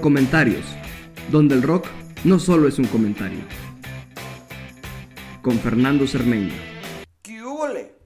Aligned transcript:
Comentarios, 0.00 0.64
donde 1.30 1.56
el 1.56 1.62
rock 1.62 1.88
no 2.24 2.38
solo 2.38 2.68
es 2.68 2.78
un 2.78 2.86
comentario. 2.86 3.40
Con 5.42 5.58
Fernando 5.58 6.06
Cermeño. 6.06 6.54
¿Qué 7.20 7.42
hubole? 7.42 7.96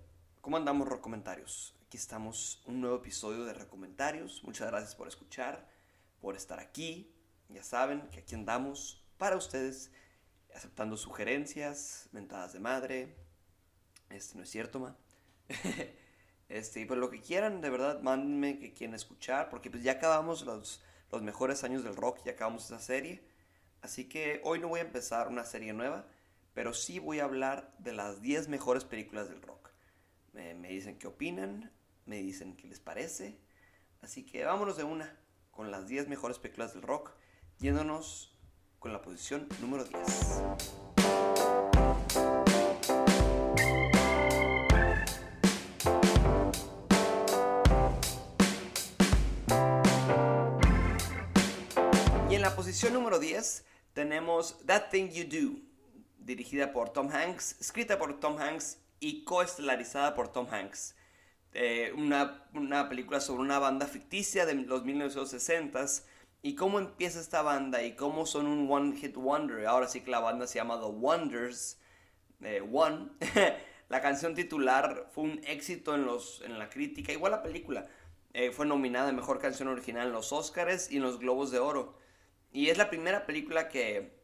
¿Cómo 0.40 0.56
andamos, 0.56 0.88
Comentarios? 1.00 1.74
Aquí 1.86 1.98
estamos, 1.98 2.62
un 2.64 2.80
nuevo 2.80 2.96
episodio 2.96 3.44
de 3.44 3.52
Recomentarios. 3.52 4.42
Muchas 4.42 4.68
gracias 4.68 4.94
por 4.94 5.06
escuchar, 5.06 5.68
por 6.20 6.34
estar 6.34 6.60
aquí. 6.60 7.12
Ya 7.50 7.62
saben 7.62 8.08
que 8.10 8.20
aquí 8.20 8.34
andamos 8.34 9.04
para 9.18 9.36
ustedes, 9.36 9.92
aceptando 10.54 10.96
sugerencias, 10.96 12.08
mentadas 12.10 12.54
de 12.54 12.60
madre. 12.60 13.16
Este 14.08 14.36
no 14.36 14.44
es 14.44 14.50
cierto, 14.50 14.80
ma. 14.80 14.96
este, 16.48 16.80
y 16.80 16.84
pues 16.86 16.98
lo 16.98 17.10
que 17.10 17.20
quieran, 17.20 17.60
de 17.60 17.68
verdad, 17.68 18.00
mándenme 18.00 18.58
que 18.58 18.72
quieren 18.72 18.94
escuchar, 18.94 19.50
porque 19.50 19.70
pues 19.70 19.82
ya 19.82 19.92
acabamos 19.92 20.44
los 20.46 20.82
los 21.10 21.22
mejores 21.22 21.64
años 21.64 21.84
del 21.84 21.96
rock 21.96 22.20
y 22.24 22.28
acabamos 22.28 22.66
esa 22.66 22.78
serie. 22.78 23.22
Así 23.82 24.08
que 24.08 24.40
hoy 24.44 24.58
no 24.58 24.68
voy 24.68 24.80
a 24.80 24.84
empezar 24.84 25.28
una 25.28 25.44
serie 25.44 25.72
nueva, 25.72 26.06
pero 26.54 26.74
sí 26.74 26.98
voy 26.98 27.20
a 27.20 27.24
hablar 27.24 27.72
de 27.78 27.92
las 27.92 28.22
10 28.22 28.48
mejores 28.48 28.84
películas 28.84 29.28
del 29.28 29.42
rock. 29.42 29.70
Me, 30.32 30.54
dicen 30.68 30.98
qué 30.98 31.06
opinan, 31.06 31.72
me 32.04 32.16
dicen 32.16 32.56
qué 32.56 32.66
les 32.66 32.80
parece. 32.80 33.38
Así 34.02 34.24
que 34.24 34.44
vámonos 34.44 34.76
de 34.76 34.84
una 34.84 35.18
con 35.50 35.70
las 35.70 35.88
10 35.88 36.08
mejores 36.08 36.38
películas 36.38 36.74
del 36.74 36.82
rock, 36.82 37.12
yéndonos 37.58 38.36
con 38.78 38.92
la 38.92 39.00
posición 39.00 39.48
número 39.60 39.84
10. 39.84 40.85
Posición 52.76 52.92
número 52.92 53.18
10 53.18 53.64
tenemos 53.94 54.58
That 54.66 54.90
Thing 54.90 55.08
You 55.08 55.24
Do, 55.24 55.58
dirigida 56.18 56.74
por 56.74 56.90
Tom 56.90 57.08
Hanks, 57.10 57.58
escrita 57.58 57.96
por 57.96 58.20
Tom 58.20 58.36
Hanks 58.38 58.82
y 59.00 59.24
coestelarizada 59.24 60.14
por 60.14 60.28
Tom 60.28 60.46
Hanks. 60.50 60.94
Eh, 61.54 61.94
una, 61.96 62.46
una, 62.52 62.90
película 62.90 63.20
sobre 63.20 63.40
una 63.40 63.58
banda 63.58 63.86
ficticia 63.86 64.44
de 64.44 64.56
los 64.56 64.84
1960s 64.84 66.02
y 66.42 66.54
cómo 66.54 66.78
empieza 66.78 67.18
esta 67.18 67.40
banda 67.40 67.82
y 67.82 67.96
cómo 67.96 68.26
son 68.26 68.46
un 68.46 68.70
one 68.70 68.94
hit 68.94 69.16
wonder. 69.16 69.64
Ahora 69.64 69.88
sí 69.88 70.02
que 70.02 70.10
la 70.10 70.20
banda 70.20 70.46
se 70.46 70.56
llama 70.58 70.78
The 70.78 70.88
Wonders. 70.88 71.78
Eh, 72.42 72.62
one. 72.70 73.08
la 73.88 74.02
canción 74.02 74.34
titular 74.34 75.08
fue 75.14 75.24
un 75.24 75.40
éxito 75.46 75.94
en, 75.94 76.04
los, 76.04 76.42
en 76.44 76.58
la 76.58 76.68
crítica, 76.68 77.10
igual 77.10 77.32
la 77.32 77.42
película. 77.42 77.86
Eh, 78.34 78.50
fue 78.50 78.66
nominada 78.66 79.08
a 79.08 79.12
Mejor 79.12 79.38
Canción 79.38 79.68
Original 79.68 80.08
en 80.08 80.12
los 80.12 80.30
Oscars 80.30 80.90
y 80.90 80.98
en 80.98 81.04
los 81.04 81.18
Globos 81.18 81.50
de 81.50 81.58
Oro. 81.58 82.04
Y 82.56 82.70
es 82.70 82.78
la 82.78 82.88
primera 82.88 83.26
película 83.26 83.68
que, 83.68 84.16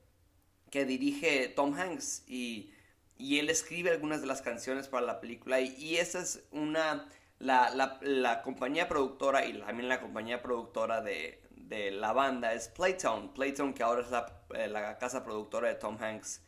que 0.71 0.87
dirige 0.87 1.49
Tom 1.49 1.75
Hanks 1.75 2.25
y, 2.27 2.73
y, 3.19 3.39
él 3.39 3.51
escribe 3.51 3.91
algunas 3.91 4.23
de 4.23 4.27
las 4.27 4.41
canciones 4.41 4.89
para 4.89 5.05
la 5.05 5.21
película 5.21 5.61
y, 5.61 5.75
y 5.77 5.99
esa 5.99 6.23
es 6.23 6.43
una, 6.51 7.11
la, 7.39 7.69
la, 7.75 7.99
la, 8.01 8.41
compañía 8.41 8.89
productora 8.89 9.45
y 9.45 9.59
también 9.59 9.91
la 9.91 10.01
compañía 10.01 10.41
productora 10.41 11.03
de, 11.03 11.43
de 11.51 11.91
la 11.91 12.15
banda 12.15 12.55
es 12.55 12.69
Playtone, 12.69 13.29
Playtone 13.35 13.75
que 13.75 13.83
ahora 13.83 14.01
es 14.01 14.11
la, 14.11 14.43
eh, 14.55 14.67
la, 14.67 14.97
casa 14.97 15.23
productora 15.25 15.69
de 15.69 15.75
Tom 15.75 15.99
Hanks. 16.01 16.43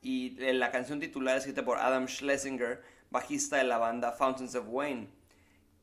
Y 0.00 0.42
eh, 0.42 0.54
la 0.54 0.70
canción 0.70 0.98
titular 0.98 1.36
es 1.36 1.42
escrita 1.42 1.62
por 1.62 1.76
Adam 1.76 2.08
Schlesinger, 2.08 2.82
bajista 3.10 3.58
de 3.58 3.64
la 3.64 3.76
banda 3.76 4.12
Fountains 4.12 4.54
of 4.54 4.64
Wayne. 4.66 5.10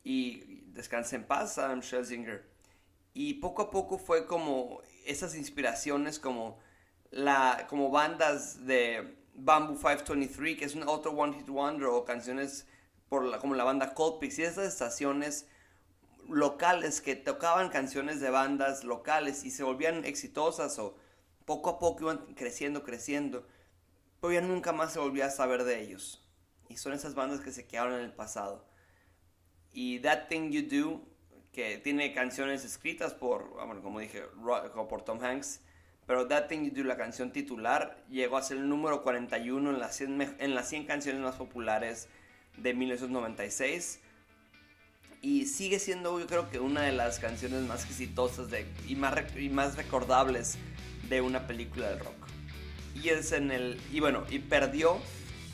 Y 0.02 0.64
descansa 0.72 1.14
en 1.14 1.24
paz, 1.24 1.56
Adam 1.58 1.82
Schlesinger. 1.82 2.52
Y 3.12 3.34
poco 3.34 3.62
a 3.62 3.70
poco 3.70 3.96
fue 3.96 4.26
como 4.26 4.82
esas 5.04 5.34
inspiraciones 5.34 6.18
como, 6.18 6.58
la, 7.10 7.66
como 7.68 7.90
bandas 7.90 8.66
de 8.66 9.16
Bamboo 9.34 9.76
523, 9.76 10.58
que 10.58 10.64
es 10.64 10.74
un 10.74 10.88
otro 10.88 11.12
One 11.12 11.36
Hit 11.36 11.48
Wonder, 11.48 11.88
o 11.88 12.04
canciones 12.04 12.66
por 13.08 13.38
como 13.38 13.54
la 13.54 13.64
banda 13.64 13.94
Coldplay, 13.94 14.30
y 14.36 14.42
esas 14.42 14.66
estaciones 14.66 15.46
locales 16.28 17.00
que 17.00 17.16
tocaban 17.16 17.68
canciones 17.68 18.20
de 18.20 18.30
bandas 18.30 18.84
locales 18.84 19.44
y 19.44 19.50
se 19.50 19.62
volvían 19.62 20.04
exitosas 20.04 20.78
o 20.78 20.96
poco 21.44 21.70
a 21.70 21.78
poco 21.78 22.04
iban 22.04 22.34
creciendo, 22.34 22.82
creciendo, 22.82 23.46
pero 24.20 24.32
ya 24.32 24.40
nunca 24.40 24.72
más 24.72 24.92
se 24.92 24.98
volvía 24.98 25.26
a 25.26 25.30
saber 25.30 25.64
de 25.64 25.82
ellos. 25.82 26.26
Y 26.68 26.78
son 26.78 26.94
esas 26.94 27.14
bandas 27.14 27.40
que 27.40 27.52
se 27.52 27.66
quedaron 27.66 27.94
en 27.94 28.00
el 28.00 28.14
pasado. 28.14 28.66
Y 29.72 30.00
That 30.00 30.28
Thing 30.28 30.50
You 30.50 30.62
Do 30.62 31.13
que 31.54 31.78
tiene 31.78 32.12
canciones 32.12 32.64
escritas 32.64 33.14
por, 33.14 33.48
bueno, 33.66 33.80
como 33.82 34.00
dije, 34.00 34.22
por 34.88 35.02
Tom 35.02 35.22
Hanks, 35.22 35.60
pero 36.06 36.26
That 36.26 36.48
Thing 36.48 36.64
You 36.64 36.82
Do, 36.82 36.84
la 36.84 36.96
canción 36.96 37.30
titular, 37.30 37.96
llegó 38.10 38.36
a 38.36 38.42
ser 38.42 38.58
el 38.58 38.68
número 38.68 39.02
41 39.02 39.70
en 39.70 39.78
las 39.78 39.96
100, 39.96 40.36
en 40.38 40.54
las 40.54 40.68
100 40.68 40.84
canciones 40.84 41.22
más 41.22 41.36
populares 41.36 42.08
de 42.58 42.74
1996. 42.74 44.00
Y 45.22 45.46
sigue 45.46 45.78
siendo, 45.78 46.20
yo 46.20 46.26
creo 46.26 46.50
que 46.50 46.58
una 46.58 46.82
de 46.82 46.92
las 46.92 47.18
canciones 47.18 47.62
más 47.62 47.86
exitosas 47.86 48.50
de, 48.50 48.66
y, 48.86 48.96
más, 48.96 49.14
y 49.38 49.48
más 49.48 49.76
recordables 49.76 50.58
de 51.08 51.22
una 51.22 51.46
película 51.46 51.88
de 51.88 51.98
rock. 52.00 52.26
Y 52.94 53.08
es 53.08 53.32
en 53.32 53.50
el. 53.50 53.80
Y 53.90 54.00
bueno, 54.00 54.24
y 54.28 54.38
perdió 54.38 54.98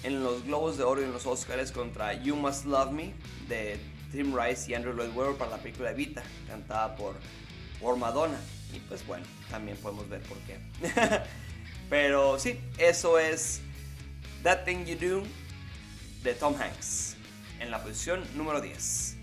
en 0.03 0.25
los 0.25 0.45
Globos 0.45 0.77
de 0.77 0.85
Oro 0.85 1.01
y 1.01 1.05
en 1.05 1.13
los 1.13 1.27
Oscars 1.27 1.71
contra 1.71 2.15
You 2.15 2.35
Must 2.35 2.65
Love 2.65 2.91
Me 2.91 3.15
de 3.49 3.79
Tim 4.11 4.37
Rice 4.37 4.71
y 4.71 4.75
Andrew 4.75 4.95
Lloyd 4.95 5.15
Webber 5.15 5.37
para 5.37 5.53
la 5.53 5.59
película 5.59 5.91
Evita, 5.91 6.23
cantada 6.47 6.97
por, 6.97 7.15
por 7.81 7.97
Madonna. 7.97 8.39
Y 8.73 8.79
pues 8.81 9.07
bueno, 9.07 9.25
también 9.51 9.77
podemos 9.79 10.09
ver 10.09 10.21
por 10.23 10.39
qué. 10.39 10.59
Pero 11.91 12.39
sí, 12.39 12.61
eso 12.79 13.19
es 13.19 13.61
That 14.43 14.65
Thing 14.65 14.85
You 14.85 14.97
Do 14.97 15.23
de 16.23 16.35
Tom 16.35 16.55
Hanks 16.55 17.17
en 17.61 17.71
la 17.71 17.83
posición 17.83 18.25
número 18.37 18.61
10. 18.61 19.17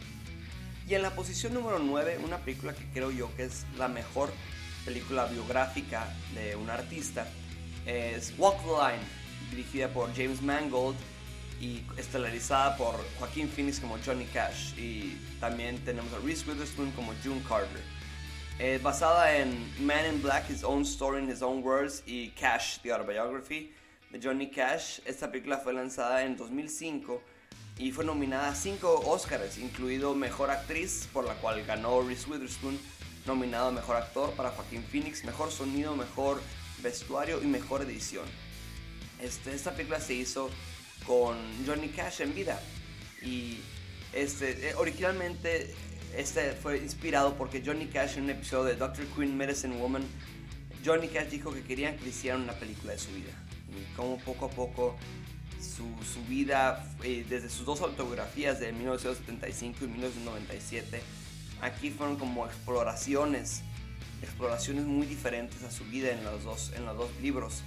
Y 0.88 0.96
en 0.96 1.02
la 1.02 1.12
posición 1.12 1.54
número 1.54 1.80
9, 1.80 2.20
una 2.24 2.38
película 2.38 2.74
que 2.74 2.86
creo 2.94 3.12
yo 3.12 3.34
que 3.36 3.44
es 3.44 3.66
la 3.78 3.88
mejor 3.88 4.32
película 4.86 5.26
biográfica 5.26 6.14
de 6.34 6.56
un 6.56 6.70
artista, 6.70 7.28
es 7.86 8.34
Walk 8.38 8.58
the 8.62 8.70
Line, 8.70 9.04
dirigida 9.52 9.90
por 9.90 10.14
James 10.16 10.42
Mangold 10.42 10.96
y 11.60 11.84
estelarizada 11.98 12.78
por 12.78 12.96
Joaquín 13.18 13.50
Phoenix 13.50 13.80
como 13.80 13.98
Johnny 14.06 14.26
Cash 14.26 14.78
y 14.78 15.18
también 15.40 15.84
tenemos 15.84 16.12
a 16.14 16.20
Reese 16.20 16.50
Witherspoon 16.50 16.92
como 16.92 17.14
June 17.24 17.42
Carter. 17.48 17.82
Eh, 18.60 18.80
basada 18.82 19.38
en 19.38 19.72
Man 19.86 20.06
in 20.12 20.22
Black, 20.22 20.50
His 20.50 20.64
Own 20.64 20.82
Story 20.82 21.24
in 21.24 21.30
His 21.30 21.42
Own 21.42 21.64
Words 21.64 22.04
y 22.06 22.30
Cash, 22.32 22.80
The 22.82 22.92
Autobiography 22.92 23.72
de 24.12 24.20
Johnny 24.22 24.50
Cash. 24.50 25.00
Esta 25.06 25.32
película 25.32 25.58
fue 25.60 25.74
lanzada 25.74 26.24
en 26.24 26.36
2005 26.36 27.22
y 27.78 27.92
fue 27.92 28.04
nominada 28.04 28.50
a 28.50 28.56
5 28.56 29.04
Oscars, 29.06 29.60
incluido 29.60 30.16
Mejor 30.16 30.50
Actriz, 30.50 31.08
por 31.14 31.26
la 31.26 31.36
cual 31.36 31.64
ganó 31.66 32.02
Reese 32.02 32.30
Witherspoon, 32.30 32.80
nominado 33.28 33.68
a 33.68 33.72
Mejor 33.72 33.98
Actor 33.98 34.32
para 34.32 34.50
Joaquín 34.50 34.84
Phoenix, 34.84 35.24
Mejor 35.24 35.52
Sonido, 35.52 35.96
Mejor 35.96 36.42
Vestuario 36.82 37.42
y 37.44 37.46
Mejor 37.46 37.84
Edición. 37.84 38.26
Este, 39.20 39.54
esta 39.54 39.72
película 39.72 40.00
se 40.00 40.16
hizo 40.16 40.50
con 41.06 41.38
Johnny 41.66 41.90
Cash 41.90 42.22
en 42.22 42.34
vida. 42.34 42.60
Y 43.22 43.60
este, 44.14 44.70
eh, 44.70 44.76
originalmente 44.76 45.74
este 46.16 46.54
fue 46.54 46.78
inspirado 46.78 47.36
porque 47.36 47.62
Johnny 47.66 47.88
Cash 47.88 48.18
en 48.18 48.26
un 48.26 48.30
episodio 48.32 48.66
de 48.66 48.76
Dr. 48.76 49.06
Queen 49.16 49.36
Medicine 49.38 49.76
Woman, 49.78 50.04
Johnny 50.86 51.08
Cash 51.08 51.28
dijo 51.30 51.54
que 51.54 51.64
querían 51.64 51.98
que 51.98 52.10
hicieran 52.10 52.42
una 52.42 52.54
película 52.54 52.94
de 52.94 53.00
su 53.00 53.12
vida. 53.12 53.34
Y 53.70 53.96
como 53.96 54.18
poco 54.20 54.46
a 54.46 54.50
poco 54.50 54.96
su, 55.60 55.86
su 56.06 56.24
vida, 56.26 56.86
eh, 57.04 57.26
desde 57.28 57.50
sus 57.50 57.66
dos 57.66 57.82
autobiografías 57.82 58.60
de 58.60 58.72
1975 58.72 59.86
y 59.86 59.88
1997, 59.88 61.02
aquí 61.62 61.92
fueron 61.92 62.18
como 62.18 62.46
exploraciones, 62.46 63.62
exploraciones 64.22 64.86
muy 64.86 65.06
diferentes 65.06 65.64
a 65.64 65.72
su 65.72 65.84
vida 65.86 66.12
en 66.12 66.24
los 66.24 66.44
dos, 66.44 66.72
en 66.76 66.86
los 66.86 66.98
dos 66.98 67.12
libros. 67.22 67.64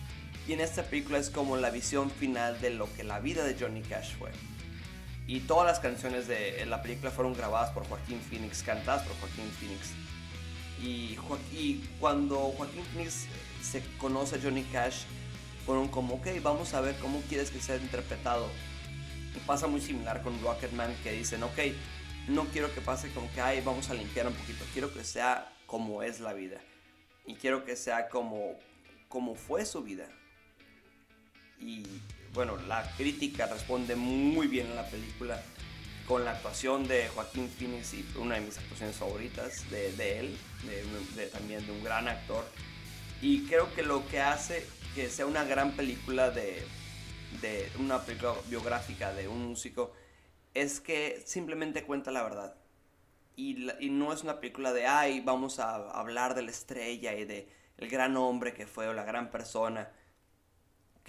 Y 0.47 0.53
en 0.53 0.61
esta 0.61 0.83
película 0.83 1.19
es 1.19 1.31
como 1.31 1.57
la 1.57 1.71
visión 1.71 2.11
final 2.11 2.61
de 2.61 2.71
lo 2.71 2.93
que 2.95 3.05
la 3.05 3.21
vida 3.21 3.45
de 3.45 3.57
Johnny 3.59 3.83
Cash 3.83 4.17
fue. 4.17 4.31
Y 5.27 5.41
todas 5.41 5.67
las 5.67 5.79
canciones 5.79 6.27
de 6.27 6.65
la 6.67 6.83
película 6.83 7.11
fueron 7.11 7.35
grabadas 7.35 7.71
por 7.71 7.87
Joaquín 7.87 8.21
Phoenix, 8.21 8.63
cantadas 8.63 9.07
por 9.07 9.17
Joaquín 9.21 9.49
Phoenix. 9.61 9.93
Y, 10.83 11.17
y 11.57 11.89
cuando 12.01 12.37
Joaquín 12.37 12.83
Phoenix 12.93 13.27
se 13.63 13.83
conoce 13.99 14.37
a 14.37 14.41
Johnny 14.43 14.65
Cash, 14.65 15.03
fueron 15.65 15.89
como, 15.89 16.15
ok, 16.15 16.27
vamos 16.43 16.75
a 16.75 16.81
ver 16.81 16.97
cómo 16.97 17.21
quieres 17.29 17.51
que 17.51 17.61
sea 17.61 17.77
interpretado. 17.77 18.49
Y 19.37 19.39
pasa 19.47 19.69
muy 19.69 19.81
similar 19.81 20.23
con 20.23 20.41
Rocketman, 20.43 20.97
que 21.05 21.13
dicen, 21.13 21.45
ok, 21.45 21.59
no 22.27 22.47
quiero 22.47 22.75
que 22.75 22.81
pase 22.81 23.11
como 23.11 23.31
que, 23.33 23.41
ay, 23.41 23.61
vamos 23.61 23.89
a 23.91 23.95
limpiar 23.95 24.27
un 24.27 24.35
poquito, 24.35 24.65
quiero 24.73 24.93
que 24.93 25.05
sea 25.05 25.53
como 25.67 26.03
es 26.03 26.19
la 26.19 26.33
vida. 26.33 26.59
Y 27.25 27.35
quiero 27.35 27.65
que 27.65 27.77
sea 27.77 28.09
como, 28.09 28.59
como 29.09 29.37
fue 29.37 29.65
su 29.65 29.83
vida 29.83 30.09
y 31.61 31.85
bueno, 32.33 32.57
la 32.69 32.83
crítica 32.97 33.47
responde 33.47 33.97
muy 33.97 34.47
bien 34.47 34.71
a 34.73 34.75
la 34.75 34.87
película 34.89 35.43
con 36.07 36.25
la 36.25 36.33
actuación 36.33 36.89
de 36.89 37.09
Joaquín 37.09 37.49
Phoenix 37.49 37.95
y 37.95 38.05
una 38.17 38.35
de 38.37 38.41
mis 38.41 38.59
actuaciones 38.59 38.97
favoritas 38.97 39.71
de, 39.71 39.93
de 39.93 40.19
él, 40.21 40.39
de, 41.15 41.27
también 41.27 41.65
de 41.67 41.73
un 41.73 41.85
gran 41.85 42.09
actor. 42.09 42.45
Y 43.23 43.45
creo 43.47 43.73
que 43.75 43.83
lo 43.83 44.07
que 44.09 44.21
hace 44.21 44.67
que 44.95 45.09
sea 45.09 45.27
una 45.27 45.45
gran 45.45 45.73
película 45.73 46.31
de, 46.31 46.65
de 47.41 47.71
una 47.79 48.01
película 48.05 48.35
biográfica 48.49 49.13
de 49.13 49.29
un 49.29 49.47
músico 49.47 49.93
es 50.53 50.81
que 50.81 51.23
simplemente 51.25 51.85
cuenta 51.85 52.11
la 52.11 52.23
verdad. 52.23 52.57
Y, 53.37 53.71
y, 53.79 53.91
no 53.91 54.13
es 54.13 54.23
una 54.23 54.41
película 54.41 54.73
de, 54.73 54.87
ay, 54.87 55.21
vamos 55.21 55.61
a 55.61 55.77
hablar 55.77 56.35
de 56.35 56.43
la 56.43 56.51
estrella 56.51 57.15
y 57.15 57.25
de 57.25 57.49
el 57.79 57.89
gran 57.89 58.17
hombre 58.17 58.53
que 58.53 58.67
fue 58.67 58.89
o 58.89 58.93
la 58.93 59.05
gran 59.05 59.31
persona. 59.31 59.91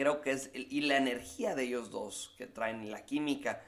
Creo 0.02 0.20
que 0.20 0.32
es, 0.32 0.50
y 0.56 0.82
la 0.82 0.98
energía 0.98 1.54
de 1.54 1.62
ellos 1.62 1.92
dos 1.92 2.34
que 2.36 2.48
traen 2.48 2.90
la 2.90 3.06
química, 3.06 3.62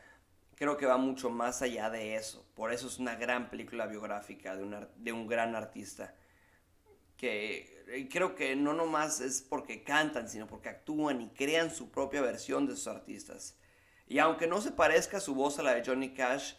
creo 0.56 0.78
que 0.78 0.88
va 0.88 0.98
mucho 0.98 1.30
más 1.30 1.62
allá 1.62 1.92
de 1.92 2.16
eso. 2.16 2.44
Por 2.56 2.74
eso 2.74 2.88
es 2.88 2.98
una 2.98 3.14
gran 3.14 3.52
película 3.52 3.86
biográfica 3.86 4.56
de, 4.56 4.88
de 4.98 5.12
un 5.12 5.28
gran 5.28 5.56
artista. 5.56 6.16
Que 7.18 8.08
creo 8.10 8.34
que 8.34 8.56
no 8.56 8.74
nomás 8.74 9.22
es 9.22 9.44
porque 9.44 9.84
cantan, 9.84 10.28
sino 10.28 10.48
porque 10.48 10.70
actúan 10.70 11.22
y 11.22 11.30
crean 11.30 11.70
su 11.70 11.92
propia 11.92 12.24
versión 12.24 12.66
de 12.66 12.76
sus 12.78 12.88
artistas. 12.88 13.56
Y 14.08 14.18
aunque 14.18 14.48
no 14.48 14.60
se 14.60 14.72
parezca 14.72 15.20
su 15.20 15.36
voz 15.36 15.60
a 15.60 15.62
la 15.62 15.76
de 15.76 15.84
Johnny 15.86 16.16
Cash, 16.16 16.56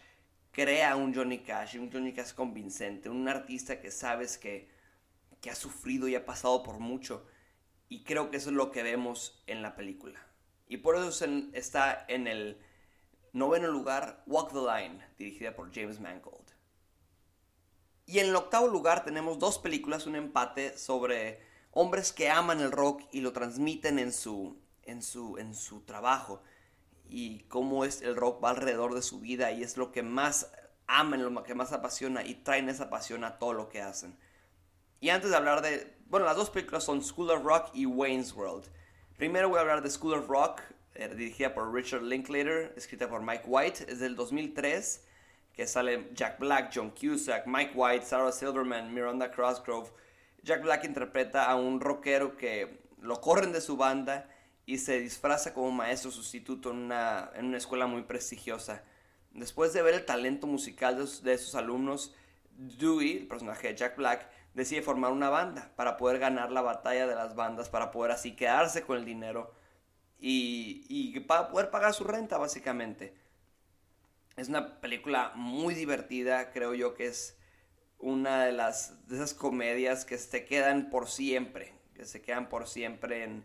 crea 0.53 0.95
un 0.95 1.13
Johnny 1.13 1.41
Cash, 1.41 1.79
un 1.79 1.91
Johnny 1.91 2.13
Cash 2.13 2.33
convincente, 2.35 3.09
un 3.09 3.27
artista 3.27 3.81
que 3.81 3.91
sabes 3.91 4.39
que, 4.39 4.69
que 5.41 5.51
ha 5.51 5.57
sufrido 5.57 6.07
y 6.07 6.15
ha 6.15 6.25
pasado 6.25 6.63
por 6.63 6.79
mucho. 6.79 7.27
Y 7.89 8.05
creo 8.05 8.31
que 8.31 8.39
eso 8.39 8.51
es 8.51 8.57
lo 8.57 8.71
que 8.71 8.83
vemos 8.83 9.43
en 9.47 9.63
la 9.63 9.77
película. 9.77 10.21
Y 10.69 10.79
por 10.79 10.97
eso 10.97 11.27
está 11.53 12.05
en 12.09 12.27
el 12.27 12.59
Noveno 13.33 13.69
lugar, 13.69 14.23
Walk 14.27 14.53
the 14.53 14.61
Line, 14.61 15.05
dirigida 15.19 15.55
por 15.57 15.75
James 15.75 16.01
Mangold. 16.01 16.53
Y 18.07 18.19
en 18.19 18.27
el 18.27 18.37
octavo 18.37 18.69
lugar 18.69 19.05
tenemos 19.05 19.39
dos 19.39 19.59
películas, 19.59 20.07
un 20.07 20.15
empate 20.15 20.79
sobre 20.79 21.41
hombres 21.73 22.13
que 22.13 22.31
aman 22.31 22.61
el 22.61 22.71
rock 22.71 23.03
y 23.11 23.21
lo 23.21 23.33
transmiten 23.33 23.99
en 23.99 24.13
su, 24.13 24.57
en 24.83 25.03
su, 25.03 25.39
en 25.39 25.55
su 25.55 25.81
trabajo. 25.81 26.43
Y 27.09 27.41
cómo 27.49 27.85
es 27.85 28.03
el 28.03 28.15
rock 28.15 28.43
va 28.43 28.51
alrededor 28.51 28.95
de 28.95 29.03
su 29.03 29.21
vida 29.21 29.51
y 29.53 29.63
es 29.63 29.77
lo 29.77 29.91
que 29.91 30.03
más 30.03 30.53
aman, 30.87 31.23
lo 31.35 31.43
que 31.43 31.55
más 31.55 31.73
apasiona 31.73 32.25
y 32.25 32.37
traen 32.37 32.69
esa 32.69 32.91
pasión 32.91 33.25
a 33.25 33.39
todo 33.39 33.53
lo 33.53 33.69
que 33.69 33.83
hacen. 33.83 34.17
Y 35.01 35.11
antes 35.11 35.31
de 35.31 35.37
hablar 35.37 35.63
de... 35.63 35.94
Bueno, 36.09 36.27
las 36.27 36.37
dos 36.37 36.51
películas 36.51 36.85
son 36.85 37.03
School 37.03 37.31
of 37.31 37.43
Rock 37.45 37.71
y 37.73 37.87
Wayne's 37.87 38.35
World. 38.35 38.67
Primero 39.17 39.49
voy 39.49 39.59
a 39.59 39.63
hablar 39.63 39.83
de 39.83 39.91
School 39.91 40.15
of 40.15 40.29
Rock, 40.29 40.61
dirigida 40.95 41.55
por 41.55 41.73
Richard 41.73 42.03
Linklater, 42.03 42.73
escrita 42.77 43.09
por 43.09 43.23
Mike 43.23 43.45
White, 43.47 43.87
es 43.89 44.01
del 44.01 44.15
2003, 44.15 45.03
que 45.55 45.67
sale 45.67 46.11
Jack 46.13 46.39
Black, 46.39 46.71
John 46.75 46.91
Cusack, 46.91 47.47
Mike 47.47 47.73
White, 47.75 48.05
Sarah 48.05 48.33
Silverman, 48.33 48.93
Miranda 48.93 49.31
Crossgrove. 49.31 49.91
Jack 50.43 50.63
Black 50.63 50.85
interpreta 50.85 51.47
a 51.47 51.57
un 51.57 51.81
rockero 51.81 52.37
que 52.37 52.85
lo 53.01 53.21
corren 53.21 53.53
de 53.53 53.61
su 53.61 53.77
banda 53.77 54.29
y 54.67 54.79
se 54.79 55.01
disfraza 55.01 55.55
como 55.55 55.71
maestro 55.71 56.11
sustituto 56.11 56.71
en 56.71 56.77
una, 56.77 57.31
en 57.35 57.47
una 57.47 57.57
escuela 57.57 57.87
muy 57.87 58.03
prestigiosa. 58.03 58.85
Después 59.33 59.73
de 59.73 59.83
ver 59.83 59.95
el 59.95 60.05
talento 60.05 60.47
musical 60.47 60.97
de 60.97 61.31
de 61.31 61.39
sus 61.39 61.55
alumnos, 61.55 62.15
Dewey, 62.57 63.19
el 63.19 63.27
personaje 63.27 63.69
de 63.69 63.75
Jack 63.75 63.97
Black, 63.97 64.29
decide 64.55 64.83
formar 64.83 65.13
una 65.13 65.29
banda 65.29 65.73
para 65.77 65.97
poder 65.97 66.19
ganar 66.19 66.51
la 66.51 66.63
batalla 66.63 67.07
de 67.07 67.15
las 67.15 67.35
bandas, 67.35 67.69
para 67.69 67.91
poder 67.91 68.13
así 68.13 68.35
quedarse 68.37 68.83
con 68.83 68.97
el 68.97 69.05
dinero 69.05 69.53
y, 70.19 71.21
para 71.21 71.49
poder 71.49 71.71
pagar 71.71 71.93
su 71.93 72.05
renta 72.05 72.39
básicamente. 72.39 73.15
Es 74.37 74.49
una 74.49 74.81
película 74.81 75.33
muy 75.35 75.75
divertida, 75.75 76.51
creo 76.51 76.75
yo 76.75 76.95
que 76.95 77.07
es 77.07 77.37
una 77.99 78.45
de 78.45 78.53
las 78.53 79.07
de 79.09 79.17
esas 79.17 79.35
comedias 79.35 80.05
que 80.05 80.19
se 80.19 80.45
quedan 80.45 80.91
por 80.91 81.09
siempre, 81.09 81.75
que 81.95 82.05
se 82.05 82.23
quedan 82.23 82.49
por 82.49 82.67
siempre 82.67 83.25
en, 83.25 83.45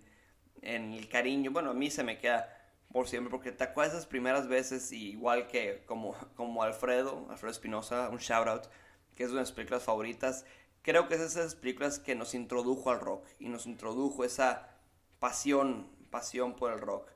en 0.62 0.94
el 0.94 1.10
cariño. 1.10 1.52
Bueno, 1.52 1.72
a 1.72 1.74
mí 1.74 1.92
se 1.92 2.04
me 2.04 2.18
queda 2.18 2.56
por 2.92 3.08
siempre 3.08 3.30
porque 3.30 3.52
te 3.52 3.64
acuerdas 3.64 3.94
esas 3.94 4.08
primeras 4.08 4.48
veces 4.48 4.92
y 4.92 5.12
igual 5.12 5.48
que 5.48 5.84
como, 5.86 6.16
como 6.36 6.64
Alfredo, 6.64 7.28
Alfredo 7.30 7.52
Espinosa, 7.52 8.10
un 8.10 8.18
shout 8.18 8.48
out, 8.48 8.64
que 9.16 9.24
es 9.24 9.30
una 9.30 9.40
de 9.40 9.44
mis 9.44 9.52
películas 9.52 9.84
favoritas. 9.84 10.46
Creo 10.82 11.08
que 11.08 11.16
es 11.16 11.22
esas 11.22 11.56
películas 11.56 12.00
que 12.00 12.16
nos 12.16 12.34
introdujo 12.34 12.92
al 12.92 13.00
rock 13.00 13.28
y 13.40 13.50
nos 13.50 13.66
introdujo 13.66 14.24
esa 14.24 14.78
pasión 15.20 16.00
pasión 16.10 16.56
por 16.56 16.74
el 16.74 16.80
rock. 16.80 17.12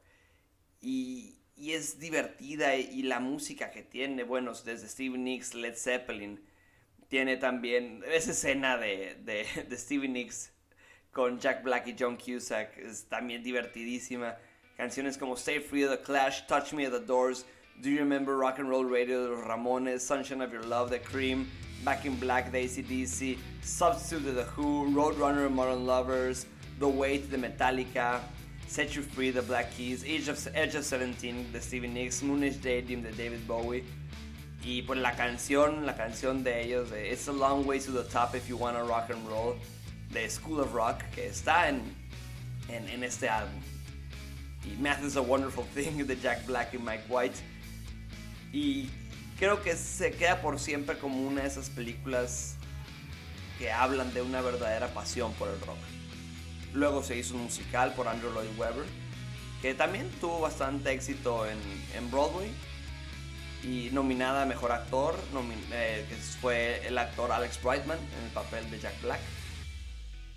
Y, 0.81 1.39
es 1.56 2.00
divertida 2.00 2.75
y 2.75 3.04
la 3.04 3.19
música 3.19 3.71
que 3.71 3.83
tiene, 3.83 4.24
bueno, 4.24 4.54
desde 4.65 4.89
Stevie 4.89 5.19
Nicks, 5.19 5.54
Led 5.54 5.75
Zeppelin, 5.75 6.44
tiene 7.07 7.38
también 7.38 8.04
esa 8.12 8.31
escena 8.31 8.77
de, 8.77 9.15
de, 9.24 9.45
de 9.69 9.77
Stevie 9.77 10.10
Nicks 10.10 10.51
con 11.12 11.39
Jack 11.39 11.63
Black 11.63 11.88
y 11.88 11.95
John 11.98 12.18
Cusack, 12.18 12.75
es 12.80 13.06
también 13.07 13.44
divertidísima. 13.44 14.36
Canciones 14.75 15.18
como 15.18 15.36
Stay 15.36 15.60
Free 15.60 15.86
of 15.86 15.92
the 15.92 16.01
Clash, 16.01 16.48
Touch 16.48 16.74
Me 16.74 16.88
at 16.88 16.92
the 16.92 17.00
Doors, 17.00 17.45
Do 17.81 17.90
You 17.90 18.00
Remember 18.00 18.38
Rock 18.38 18.60
and 18.60 18.70
Roll 18.70 18.86
Radio 18.86 19.36
Ramones, 19.36 20.00
Sunshine 20.02 20.42
of 20.42 20.54
Your 20.54 20.64
Love, 20.64 20.90
The 20.90 21.00
Cream, 21.00 21.50
Back 21.84 22.06
in 22.06 22.16
Black 22.16 22.52
de 22.52 22.64
ACDC, 22.66 23.38
Substitute 23.62 24.36
The 24.36 24.44
Who, 24.44 24.90
Roadrunner 24.92 25.52
Modern 25.52 25.86
Lovers, 25.86 26.46
The 26.80 26.88
Weight 26.88 27.30
The 27.30 27.38
Metallica, 27.38 28.22
Set 28.68 28.96
You 28.96 29.02
Free, 29.02 29.31
The 29.31 29.42
Black 29.42 29.74
Keys, 29.75 30.06
Age 30.06 30.30
of, 30.30 30.48
Edge 30.54 30.75
of 30.75 30.86
17 30.86 31.48
The 31.52 31.60
Stevie 31.60 31.88
Nicks, 31.88 32.22
Moonish 32.22 32.62
Daydream 32.62 33.02
de 33.02 33.12
David 33.12 33.46
Bowie. 33.48 33.84
Y 34.66 34.84
pues 34.88 34.98
la 35.00 35.12
canción, 35.12 35.86
la 35.86 35.94
canción 35.94 36.42
de 36.42 36.64
ellos 36.64 36.90
de 36.90 37.12
It's 37.12 37.28
a 37.28 37.34
Long 37.34 37.66
Way 37.66 37.80
to 37.80 37.92
the 37.92 38.04
Top 38.04 38.34
If 38.34 38.48
You 38.48 38.56
Wanna 38.56 38.84
Rock 38.86 39.10
and 39.10 39.28
Roll 39.28 39.58
de 40.12 40.30
School 40.30 40.62
of 40.62 40.74
Rock 40.74 41.04
que 41.14 41.28
está 41.28 41.68
en, 41.68 41.81
en, 42.70 42.88
en 42.88 43.04
este 43.04 43.28
álbum. 43.28 43.60
Y 44.64 44.81
Math 44.81 45.04
is 45.04 45.18
a 45.18 45.22
Wonderful 45.22 45.66
Thing 45.75 46.06
de 46.06 46.16
Jack 46.16 46.46
Black 46.46 46.74
y 46.74 46.78
Mike 46.78 47.04
White. 47.10 47.42
Y 48.53 48.88
creo 49.39 49.61
que 49.63 49.75
se 49.75 50.11
queda 50.11 50.41
por 50.41 50.59
siempre 50.59 50.97
como 51.00 51.27
una 51.27 51.41
de 51.41 51.47
esas 51.47 51.69
películas 51.71 52.55
que 53.57 53.71
hablan 53.71 54.13
de 54.13 54.21
una 54.21 54.41
verdadera 54.41 54.88
pasión 54.94 55.33
por 55.33 55.50
el 55.50 55.59
rock. 55.61 55.79
Luego 56.73 57.03
se 57.03 57.17
hizo 57.17 57.35
un 57.35 57.44
musical 57.44 57.94
por 57.94 58.07
Andrew 58.07 58.31
Lloyd 58.31 58.57
Webber, 58.57 58.85
que 59.61 59.73
también 59.73 60.09
tuvo 60.21 60.39
bastante 60.39 60.91
éxito 60.91 61.45
en, 61.47 61.57
en 61.95 62.09
Broadway. 62.11 62.51
Y 63.63 63.89
nominada 63.91 64.44
a 64.44 64.45
Mejor 64.45 64.73
Actor, 64.73 65.15
eh, 65.72 66.05
que 66.10 66.15
fue 66.15 66.86
el 66.86 66.98
actor 66.98 67.31
Alex 67.31 67.63
Brightman 67.63 67.98
en 67.98 68.25
el 68.25 68.31
papel 68.31 68.69
de 68.69 68.77
Jack 68.77 69.01
Black. 69.01 69.22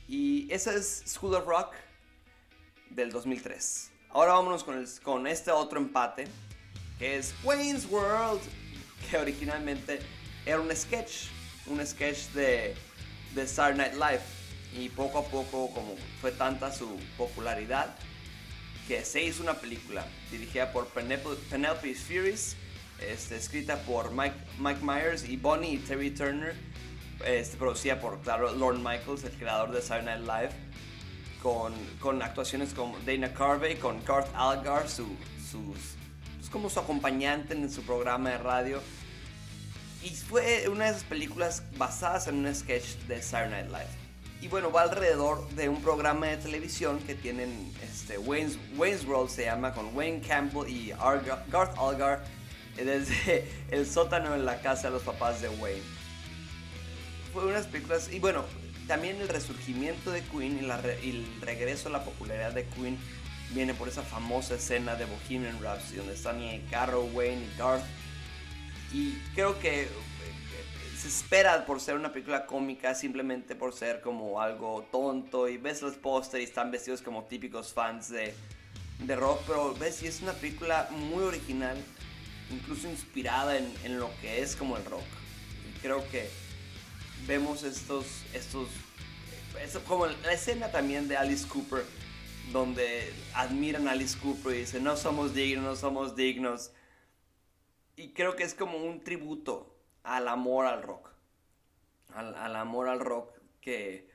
Y 0.08 0.50
esa 0.52 0.72
es 0.72 1.02
School 1.06 1.34
of 1.34 1.44
Rock 1.44 1.74
del 2.90 3.10
2003. 3.10 3.90
Ahora 4.10 4.34
vámonos 4.34 4.62
con, 4.62 4.78
el, 4.78 4.88
con 5.02 5.26
este 5.26 5.50
otro 5.50 5.80
empate, 5.80 6.28
es 7.00 7.34
Wayne's 7.44 7.86
World, 7.86 8.40
que 9.10 9.18
originalmente 9.18 10.00
era 10.44 10.60
un 10.60 10.74
sketch, 10.74 11.28
un 11.66 11.84
sketch 11.86 12.28
de, 12.34 12.74
de 13.34 13.46
Saturday 13.46 13.90
Night 13.90 13.94
Live. 13.94 14.22
Y 14.74 14.88
poco 14.90 15.18
a 15.18 15.24
poco, 15.24 15.70
como 15.72 15.96
fue 16.20 16.32
tanta 16.32 16.72
su 16.72 16.98
popularidad, 17.16 17.94
que 18.86 19.04
se 19.04 19.22
hizo 19.22 19.42
una 19.42 19.54
película 19.54 20.06
dirigida 20.30 20.70
por 20.72 20.86
Penelope 20.88 21.94
Furies, 21.94 22.56
este, 23.00 23.36
escrita 23.36 23.76
por 23.82 24.12
Mike, 24.12 24.36
Mike 24.58 24.80
Myers 24.82 25.28
y 25.28 25.36
Bonnie 25.36 25.74
y 25.74 25.78
Terry 25.78 26.10
Turner, 26.10 26.54
este, 27.24 27.56
producida 27.56 27.98
por, 28.00 28.20
claro, 28.20 28.52
Lorne 28.54 28.80
Michaels, 28.80 29.24
el 29.24 29.32
creador 29.32 29.72
de 29.72 29.80
Saturday 29.80 30.18
Night 30.20 30.26
Live, 30.26 30.50
con, 31.42 31.72
con 31.98 32.22
actuaciones 32.22 32.74
como 32.74 32.98
Dana 33.06 33.32
Carvey, 33.32 33.76
con 33.76 34.04
Garth 34.04 34.28
Algar, 34.34 34.88
su, 34.88 35.16
sus, 35.50 35.95
pues, 36.46 36.52
como 36.52 36.70
su 36.70 36.78
acompañante 36.78 37.54
en 37.54 37.70
su 37.72 37.82
programa 37.82 38.30
de 38.30 38.38
radio. 38.38 38.80
Y 40.04 40.10
fue 40.10 40.68
una 40.68 40.84
de 40.84 40.90
esas 40.90 41.02
películas 41.02 41.64
basadas 41.76 42.28
en 42.28 42.36
un 42.36 42.54
sketch 42.54 42.84
de 43.08 43.20
Saturday 43.20 43.64
Night 43.64 43.66
Live. 43.66 44.06
Y 44.40 44.46
bueno, 44.48 44.70
va 44.70 44.82
alrededor 44.82 45.48
de 45.50 45.68
un 45.68 45.82
programa 45.82 46.26
de 46.26 46.36
televisión 46.36 47.00
que 47.00 47.16
tienen 47.16 47.72
este, 47.82 48.18
Wayne's, 48.18 48.58
Wayne's 48.76 49.04
World, 49.04 49.30
se 49.30 49.46
llama, 49.46 49.72
con 49.72 49.96
Wayne 49.96 50.20
Campbell 50.20 50.68
y 50.68 50.92
Garth 51.50 51.76
Algar 51.78 52.22
desde 52.76 53.48
el 53.72 53.84
sótano 53.84 54.34
en 54.34 54.44
la 54.44 54.60
casa 54.60 54.88
de 54.88 54.94
los 54.94 55.02
papás 55.02 55.40
de 55.40 55.48
Wayne. 55.48 55.82
Fue 57.32 57.44
unas 57.44 57.66
películas, 57.66 58.08
y 58.12 58.20
bueno, 58.20 58.44
también 58.86 59.20
el 59.20 59.28
resurgimiento 59.28 60.12
de 60.12 60.22
Queen 60.22 60.60
y, 60.62 61.06
y 61.06 61.10
el 61.10 61.40
regreso 61.40 61.88
a 61.88 61.92
la 61.92 62.04
popularidad 62.04 62.52
de 62.52 62.66
Queen 62.66 62.98
viene 63.50 63.74
por 63.74 63.88
esa 63.88 64.02
famosa 64.02 64.54
escena 64.54 64.96
de 64.96 65.04
Bohemian 65.04 65.60
Rhapsody 65.62 65.96
donde 65.96 66.14
están 66.14 66.42
y 66.42 66.60
Carol, 66.70 67.10
Wayne 67.12 67.44
y 67.44 67.58
Garth. 67.58 67.84
Y 68.92 69.14
creo 69.34 69.58
que 69.58 69.88
se 70.96 71.08
espera 71.08 71.64
por 71.66 71.80
ser 71.80 71.96
una 71.96 72.12
película 72.12 72.46
cómica 72.46 72.94
simplemente 72.94 73.54
por 73.54 73.72
ser 73.72 74.00
como 74.00 74.40
algo 74.40 74.86
tonto 74.90 75.48
y 75.48 75.58
ves 75.58 75.82
los 75.82 75.94
pósteres 75.94 76.46
y 76.46 76.48
están 76.48 76.70
vestidos 76.70 77.02
como 77.02 77.24
típicos 77.24 77.72
fans 77.72 78.08
de, 78.08 78.34
de 79.00 79.16
rock, 79.16 79.42
pero 79.46 79.74
ves 79.74 80.02
y 80.02 80.06
es 80.06 80.22
una 80.22 80.32
película 80.32 80.88
muy 80.90 81.22
original 81.22 81.76
incluso 82.50 82.88
inspirada 82.88 83.58
en, 83.58 83.72
en 83.84 83.98
lo 83.98 84.10
que 84.20 84.40
es 84.40 84.56
como 84.56 84.76
el 84.76 84.84
rock. 84.84 85.04
Y 85.68 85.78
creo 85.80 86.08
que 86.10 86.28
vemos 87.26 87.62
estos, 87.62 88.06
estos, 88.32 88.68
eso 89.62 89.82
como 89.84 90.06
la 90.06 90.32
escena 90.32 90.70
también 90.70 91.08
de 91.08 91.16
Alice 91.16 91.46
Cooper, 91.46 91.84
donde 92.52 93.12
admiran 93.34 93.88
a 93.88 93.92
Alice 93.92 94.18
Cooper 94.18 94.54
y 94.54 94.60
dicen, 94.60 94.84
no 94.84 94.96
somos 94.96 95.34
dignos, 95.34 95.64
no 95.64 95.76
somos 95.76 96.16
dignos. 96.16 96.72
Y 97.96 98.12
creo 98.12 98.36
que 98.36 98.44
es 98.44 98.54
como 98.54 98.78
un 98.78 99.02
tributo 99.02 99.76
al 100.02 100.28
amor 100.28 100.66
al 100.66 100.82
rock, 100.82 101.10
al, 102.14 102.34
al 102.34 102.56
amor 102.56 102.88
al 102.88 103.00
rock 103.00 103.36
que, 103.60 104.08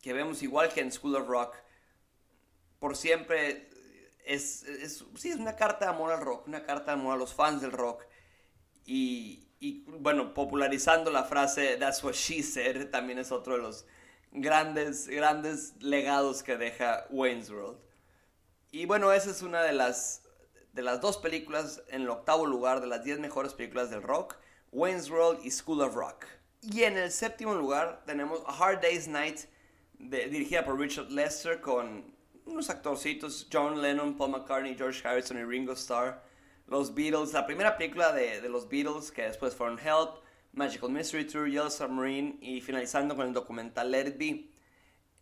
que 0.00 0.12
vemos 0.12 0.42
igual 0.42 0.72
que 0.72 0.80
en 0.80 0.92
School 0.92 1.16
of 1.16 1.26
Rock, 1.26 1.56
por 2.78 2.96
siempre 2.96 3.68
es, 4.24 4.62
es, 4.62 5.04
sí, 5.16 5.30
es 5.30 5.36
una 5.36 5.56
carta 5.56 5.86
de 5.86 5.90
amor 5.90 6.12
al 6.12 6.20
rock, 6.20 6.46
una 6.46 6.64
carta 6.64 6.94
de 6.94 7.00
amor 7.00 7.14
a 7.14 7.18
los 7.18 7.34
fans 7.34 7.60
del 7.60 7.72
rock. 7.72 8.04
Y, 8.86 9.48
y 9.58 9.84
bueno, 9.86 10.32
popularizando 10.32 11.10
la 11.10 11.24
frase 11.24 11.76
That's 11.76 12.02
what 12.02 12.14
she 12.14 12.42
said 12.42 12.90
también 12.90 13.18
es 13.18 13.32
otro 13.32 13.56
de 13.56 13.62
los 13.62 13.86
grandes, 14.32 15.08
grandes 15.08 15.74
legados 15.80 16.42
que 16.42 16.56
deja 16.56 17.06
Wayne's 17.10 17.50
World. 17.50 17.78
Y 18.70 18.86
bueno, 18.86 19.12
esa 19.12 19.30
es 19.30 19.42
una 19.42 19.62
de 19.62 19.72
las, 19.72 20.22
de 20.72 20.82
las 20.82 21.00
dos 21.00 21.18
películas 21.18 21.82
en 21.88 22.02
el 22.02 22.10
octavo 22.10 22.46
lugar 22.46 22.80
de 22.80 22.86
las 22.86 23.04
10 23.04 23.18
mejores 23.18 23.54
películas 23.54 23.90
del 23.90 24.02
rock, 24.02 24.36
Wayne's 24.72 25.10
World 25.10 25.44
y 25.44 25.50
School 25.50 25.80
of 25.82 25.94
Rock. 25.94 26.26
Y 26.62 26.84
en 26.84 26.96
el 26.96 27.10
séptimo 27.10 27.54
lugar 27.54 28.02
tenemos 28.06 28.42
A 28.46 28.56
Hard 28.56 28.80
Day's 28.80 29.08
Night, 29.08 29.40
dirigida 29.98 30.64
por 30.64 30.78
Richard 30.78 31.10
Lester 31.10 31.60
con 31.60 32.14
unos 32.46 32.70
actorcitos, 32.70 33.48
John 33.52 33.80
Lennon, 33.80 34.16
Paul 34.16 34.30
McCartney, 34.30 34.74
George 34.74 35.06
Harrison 35.06 35.38
y 35.38 35.44
Ringo 35.44 35.72
Starr 35.72 36.22
los 36.70 36.94
Beatles, 36.94 37.32
la 37.32 37.46
primera 37.46 37.76
película 37.76 38.12
de, 38.12 38.40
de, 38.40 38.48
los 38.48 38.68
Beatles, 38.68 39.10
que 39.10 39.22
después 39.22 39.54
fueron 39.54 39.78
Help, 39.78 40.22
Magical 40.52 40.90
Mystery 40.90 41.26
Tour, 41.26 41.48
Yellow 41.48 41.70
Submarine 41.70 42.38
y 42.40 42.60
finalizando 42.60 43.16
con 43.16 43.26
el 43.26 43.32
documental 43.32 43.90
Let 43.90 44.08
It 44.08 44.18
Be. 44.18 44.50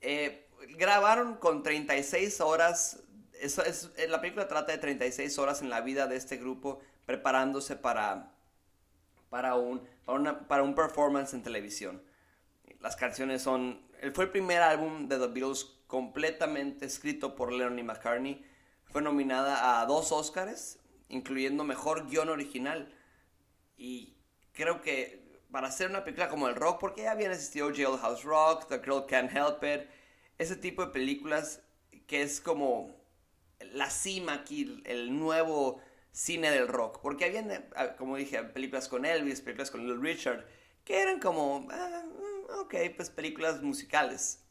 Eh, 0.01 0.49
grabaron 0.77 1.37
con 1.37 1.63
36 1.63 2.41
horas, 2.41 3.03
eso 3.41 3.63
es, 3.65 3.91
eh, 3.97 4.09
la 4.09 4.21
película 4.21 4.49
trata 4.49 4.73
de 4.73 4.79
36 4.79 5.39
horas 5.39 5.63
en 5.63 5.71
la 5.71 5.81
vida 5.81 6.07
de 6.07 6.17
este 6.17 6.37
grupo 6.37 6.81
preparándose 7.07 7.77
para, 7.77 8.33
para, 9.31 9.55
un, 9.55 9.83
para, 10.05 10.19
una, 10.19 10.49
para 10.49 10.63
un 10.63 10.75
performance 10.75 11.35
en 11.35 11.43
televisión. 11.43 12.03
Las 12.81 12.97
canciones 12.97 13.43
son, 13.43 13.81
fue 14.15 14.25
el 14.25 14.31
primer 14.31 14.63
álbum 14.63 15.09
de 15.09 15.19
The 15.19 15.27
Beatles 15.29 15.65
completamente 15.87 16.87
escrito 16.87 17.35
por 17.35 17.53
Lennon 17.53 17.79
y 17.79 17.83
McCartney. 17.83 18.45
Fue 18.85 19.03
nominada 19.03 19.81
a 19.81 19.87
dos 19.87 20.13
Oscars, 20.13 20.79
incluyendo 21.09 21.65
mejor 21.65 22.09
guion 22.09 22.29
original. 22.29 22.95
Y 23.77 24.17
creo 24.53 24.81
que 24.81 25.18
para 25.51 25.69
hacer 25.69 25.89
una 25.89 26.05
película 26.05 26.29
como 26.29 26.49
el 26.49 26.55
rock, 26.55 26.79
porque 26.81 27.03
ya 27.03 27.13
habían 27.13 27.33
existido 27.33 27.69
Jailhouse 27.69 28.25
Rock, 28.25 28.69
The 28.69 28.81
Girl 28.81 29.07
Can't 29.07 29.35
Help 29.35 29.63
It, 29.65 29.89
ese 30.39 30.57
tipo 30.57 30.85
de 30.85 30.93
películas 30.93 31.63
que 32.07 32.23
es 32.23 32.41
como 32.41 32.95
la 33.61 33.91
cima 33.91 34.35
aquí, 34.35 34.83
el 34.85 35.19
nuevo 35.19 35.81
cine 36.13 36.51
del 36.51 36.69
rock. 36.69 37.01
Porque 37.01 37.25
habían, 37.27 37.69
ah, 37.77 37.97
como 37.97 38.17
dije, 38.17 38.43
películas 38.45 38.89
con 38.89 39.05
Elvis, 39.05 39.41
películas 39.41 39.71
con 39.71 39.87
Little 39.87 40.03
Richard, 40.03 40.47
que 40.85 41.01
eran 41.01 41.21
como, 41.21 41.67
ah, 41.71 42.05
ok, 42.61 42.75
pues 42.97 43.11
películas 43.11 43.63
musicales. 43.63 44.45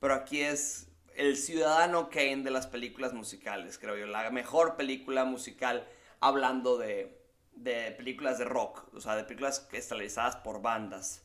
Pero 0.00 0.14
aquí 0.14 0.40
es 0.40 0.88
el 1.14 1.36
ciudadano 1.36 2.10
Kane 2.10 2.42
de 2.42 2.50
las 2.50 2.66
películas 2.66 3.12
musicales, 3.12 3.78
creo 3.78 3.96
yo. 3.96 4.06
La 4.06 4.30
mejor 4.30 4.76
película 4.76 5.24
musical 5.24 5.86
hablando 6.20 6.76
de, 6.78 7.15
de 7.56 7.90
películas 7.92 8.38
de 8.38 8.44
rock, 8.44 8.84
o 8.94 9.00
sea, 9.00 9.16
de 9.16 9.24
películas 9.24 9.66
estelaриzadas 9.72 10.36
por 10.36 10.62
bandas. 10.62 11.22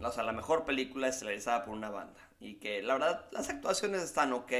O 0.00 0.12
sea, 0.12 0.22
la 0.22 0.32
mejor 0.32 0.64
película 0.64 1.08
estelarizada 1.08 1.64
por 1.64 1.74
una 1.74 1.90
banda. 1.90 2.20
Y 2.40 2.54
que 2.54 2.82
la 2.82 2.94
verdad, 2.94 3.26
las 3.32 3.48
actuaciones 3.48 4.02
están 4.02 4.32
ok. 4.32 4.52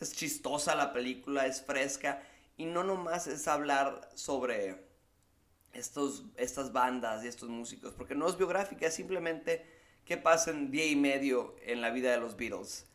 Es 0.00 0.12
chistosa 0.14 0.74
la 0.74 0.92
película, 0.92 1.46
es 1.46 1.62
fresca. 1.62 2.22
Y 2.56 2.66
no 2.66 2.84
nomás 2.84 3.26
es 3.26 3.46
hablar 3.48 4.08
sobre 4.14 4.84
estos, 5.72 6.24
estas 6.36 6.72
bandas 6.72 7.24
y 7.24 7.28
estos 7.28 7.48
músicos. 7.48 7.94
Porque 7.94 8.14
no 8.14 8.28
es 8.28 8.36
biográfica, 8.36 8.86
es 8.86 8.94
simplemente 8.94 9.66
qué 10.04 10.16
pasa 10.16 10.50
en 10.50 10.70
día 10.70 10.86
y 10.86 10.96
medio 10.96 11.54
en 11.62 11.82
la 11.82 11.90
vida 11.90 12.10
de 12.10 12.18
los 12.18 12.36
Beatles. 12.36 12.86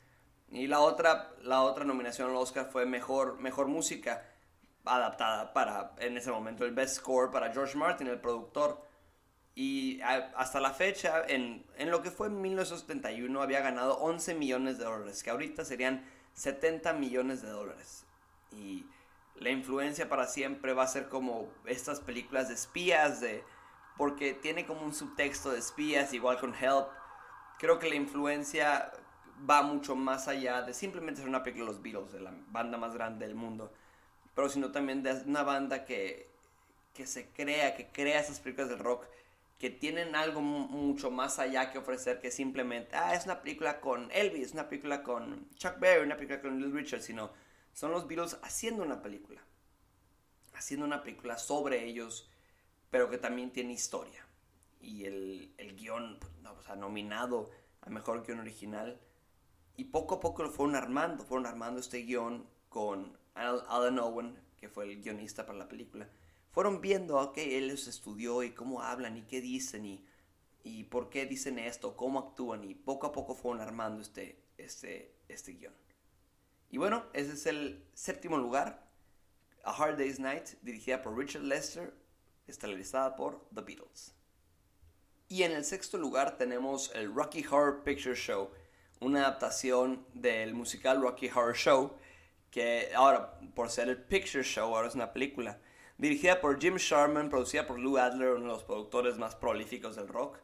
Y 0.52 0.68
la 0.68 0.80
otra, 0.80 1.32
la 1.42 1.62
otra 1.62 1.86
nominación 1.86 2.30
al 2.30 2.36
Oscar 2.38 2.70
fue 2.72 2.86
mejor, 2.86 3.40
mejor 3.40 3.68
música 3.68 4.26
adaptada 4.86 5.54
para, 5.54 5.94
en 6.00 6.18
ese 6.18 6.32
momento, 6.32 6.66
el 6.66 6.72
best 6.72 6.98
score 6.98 7.32
para 7.32 7.52
George 7.52 7.78
Martin, 7.78 8.08
el 8.08 8.20
productor. 8.20 8.86
Y 9.56 10.02
hasta 10.02 10.60
la 10.60 10.72
fecha, 10.72 11.24
en, 11.28 11.66
en 11.78 11.90
lo 11.90 12.02
que 12.02 12.12
fue 12.12 12.28
en 12.28 12.42
1971, 12.42 13.42
había 13.42 13.62
ganado 13.62 13.98
11 14.00 14.36
millones 14.36 14.78
de 14.78 14.84
dólares, 14.84 15.24
que 15.24 15.30
ahorita 15.30 15.64
serían 15.64 16.06
70 16.34 16.94
millones 16.94 17.42
de 17.42 17.50
dólares. 17.50 18.06
Y 18.52 18.86
la 19.36 19.50
influencia 19.50 20.10
para 20.10 20.28
siempre 20.28 20.74
va 20.74 20.84
a 20.84 20.88
ser 20.88 21.08
como 21.08 21.50
estas 21.66 22.02
películas 22.02 22.50
de 22.50 22.56
espías, 22.56 23.22
de, 23.22 23.46
porque 23.98 24.34
tiene 24.34 24.66
como 24.66 24.82
un 24.82 24.94
subtexto 24.94 25.52
de 25.52 25.60
espías, 25.60 26.14
igual 26.14 26.38
con 26.38 26.54
Help. 26.54 26.88
Creo 27.58 27.80
que 27.80 27.90
la 27.90 27.96
influencia 27.96 28.92
va 29.50 29.62
mucho 29.62 29.96
más 29.96 30.28
allá 30.28 30.62
de 30.64 30.74
simplemente 30.74 31.22
ser 31.22 31.30
una 31.30 31.44
película 31.44 31.66
de 31.66 31.72
los 31.72 31.82
Beatles, 31.82 32.12
de 32.12 32.20
la 32.20 32.34
banda 32.50 32.78
más 32.78 32.94
grande 32.94 33.26
del 33.26 33.36
mundo 33.36 33.72
pero 34.36 34.50
sino 34.50 34.72
también 34.72 35.02
de 35.02 35.14
una 35.26 35.44
banda 35.44 35.86
que, 35.86 36.30
que 36.94 37.08
se 37.08 37.30
crea, 37.30 37.76
que 37.76 37.88
crea 37.88 38.20
esas 38.20 38.40
películas 38.40 38.70
de 38.70 38.76
rock 38.76 39.06
que 39.58 39.70
tienen 39.70 40.16
algo 40.16 40.42
mucho 40.42 41.10
más 41.10 41.40
allá 41.40 41.72
que 41.72 41.78
ofrecer 41.78 42.20
que 42.20 42.30
simplemente, 42.30 42.96
ah, 42.96 43.16
es 43.16 43.26
una 43.26 43.42
película 43.42 43.80
con 43.80 44.12
Elvis, 44.12 44.52
una 44.52 44.68
película 44.68 45.02
con 45.02 45.50
Chuck 45.56 45.80
Berry, 45.80 46.06
una 46.06 46.18
película 46.18 46.42
con 46.42 46.60
Little 46.60 46.80
Richard, 46.80 47.02
sino 47.02 47.32
son 47.74 47.92
los 47.92 48.08
Beatles 48.08 48.38
haciendo 48.44 48.84
una 48.84 49.02
película, 49.02 49.42
haciendo 50.54 50.86
una 50.86 51.02
película 51.04 51.38
sobre 51.38 51.86
ellos, 51.86 52.30
pero 52.90 53.10
que 53.10 53.18
también 53.18 53.52
tiene 53.52 53.74
historia. 53.74 54.26
Y 54.82 55.06
el, 55.06 55.54
el 55.58 55.76
guion, 55.76 56.18
pues, 56.20 56.34
no, 56.42 56.54
o 56.54 56.62
sea, 56.62 56.76
nominado 56.76 57.50
a 57.82 57.90
Mejor 57.90 58.26
Guión 58.26 58.40
Original. 58.40 59.00
Y 59.78 59.86
poco 59.86 60.16
a 60.16 60.20
poco 60.20 60.44
lo 60.44 60.52
fueron 60.52 60.76
armando, 60.76 61.26
fueron 61.26 61.48
armando 61.48 61.80
este 61.80 62.00
guion 62.04 62.48
con 62.70 63.18
Alan 63.36 64.00
Owen, 64.00 64.38
que 64.58 64.70
fue 64.70 64.86
el 64.86 65.02
guionista 65.02 65.46
para 65.46 65.60
la 65.60 65.68
película, 65.68 66.10
fueron 66.52 66.82
viendo, 66.82 67.18
ok, 67.18 67.38
él 67.38 67.68
los 67.68 67.88
estudió 67.88 68.42
y 68.42 68.52
cómo 68.52 68.82
hablan 68.82 69.18
y 69.18 69.24
qué 69.24 69.42
dicen 69.42 69.86
y, 69.86 70.06
y 70.64 70.86
por 70.86 71.10
qué 71.10 71.26
dicen 71.26 71.60
esto, 71.60 71.96
cómo 71.96 72.20
actúan 72.20 72.64
y 72.64 72.74
poco 72.74 73.08
a 73.08 73.12
poco 73.12 73.36
fueron 73.36 73.62
armando 73.62 74.02
este, 74.02 74.42
este, 74.58 75.16
este 75.28 75.54
guion. 75.54 75.74
Y 76.72 76.78
bueno, 76.78 77.06
ese 77.14 77.34
es 77.34 77.46
el 77.46 77.86
séptimo 77.94 78.38
lugar, 78.38 78.90
A 79.64 79.72
Hard 79.72 79.98
Day's 79.98 80.20
Night, 80.20 80.50
dirigida 80.62 81.02
por 81.02 81.18
Richard 81.18 81.44
Lester, 81.44 81.94
estelarizada 82.48 83.16
por 83.16 83.48
The 83.54 83.62
Beatles. 83.62 84.16
Y 85.28 85.44
en 85.44 85.52
el 85.52 85.66
sexto 85.66 85.98
lugar 85.98 86.38
tenemos 86.38 86.92
el 86.94 87.14
Rocky 87.14 87.46
Horror 87.46 87.84
Picture 87.84 88.16
Show, 88.16 88.50
una 89.00 89.22
adaptación 89.22 90.06
del 90.14 90.54
musical 90.54 91.02
Rocky 91.02 91.30
Horror 91.30 91.56
Show, 91.56 91.92
que 92.56 92.90
ahora, 92.96 93.38
por 93.54 93.70
ser 93.70 93.90
el 93.90 93.98
Picture 93.98 94.42
Show, 94.42 94.74
ahora 94.74 94.88
es 94.88 94.96
una 94.96 95.12
película. 95.12 95.60
Dirigida 95.98 96.40
por 96.40 96.58
Jim 96.58 96.78
Sharman, 96.78 97.30
producida 97.30 97.68
por 97.68 97.78
Lou 97.78 97.98
Adler, 97.98 98.30
uno 98.30 98.44
de 98.44 98.48
los 98.48 98.64
productores 98.64 99.18
más 99.18 99.36
prolíficos 99.36 99.98
del 99.98 100.08
rock. 100.08 100.40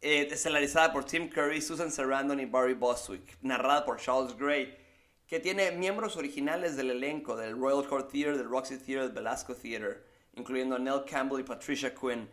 Eh, 0.00 0.28
estelarizada 0.30 0.92
por 0.92 1.04
Tim 1.04 1.28
Curry, 1.28 1.60
Susan 1.60 1.90
Sarandon 1.90 2.38
y 2.38 2.44
Barry 2.44 2.74
Bostwick. 2.74 3.36
Narrada 3.42 3.84
por 3.84 3.98
Charles 3.98 4.36
Gray, 4.36 4.78
que 5.26 5.40
tiene 5.40 5.72
miembros 5.72 6.16
originales 6.16 6.76
del 6.76 6.92
elenco 6.92 7.34
del 7.34 7.58
Royal 7.58 7.84
Court 7.88 8.08
Theatre, 8.08 8.38
del 8.38 8.48
Roxy 8.48 8.76
Theatre, 8.76 9.06
del 9.06 9.12
Velasco 9.12 9.56
Theatre, 9.56 10.04
incluyendo 10.34 10.76
a 10.76 10.78
Nell 10.78 11.04
Campbell 11.04 11.40
y 11.40 11.42
Patricia 11.42 11.92
Quinn. 11.92 12.30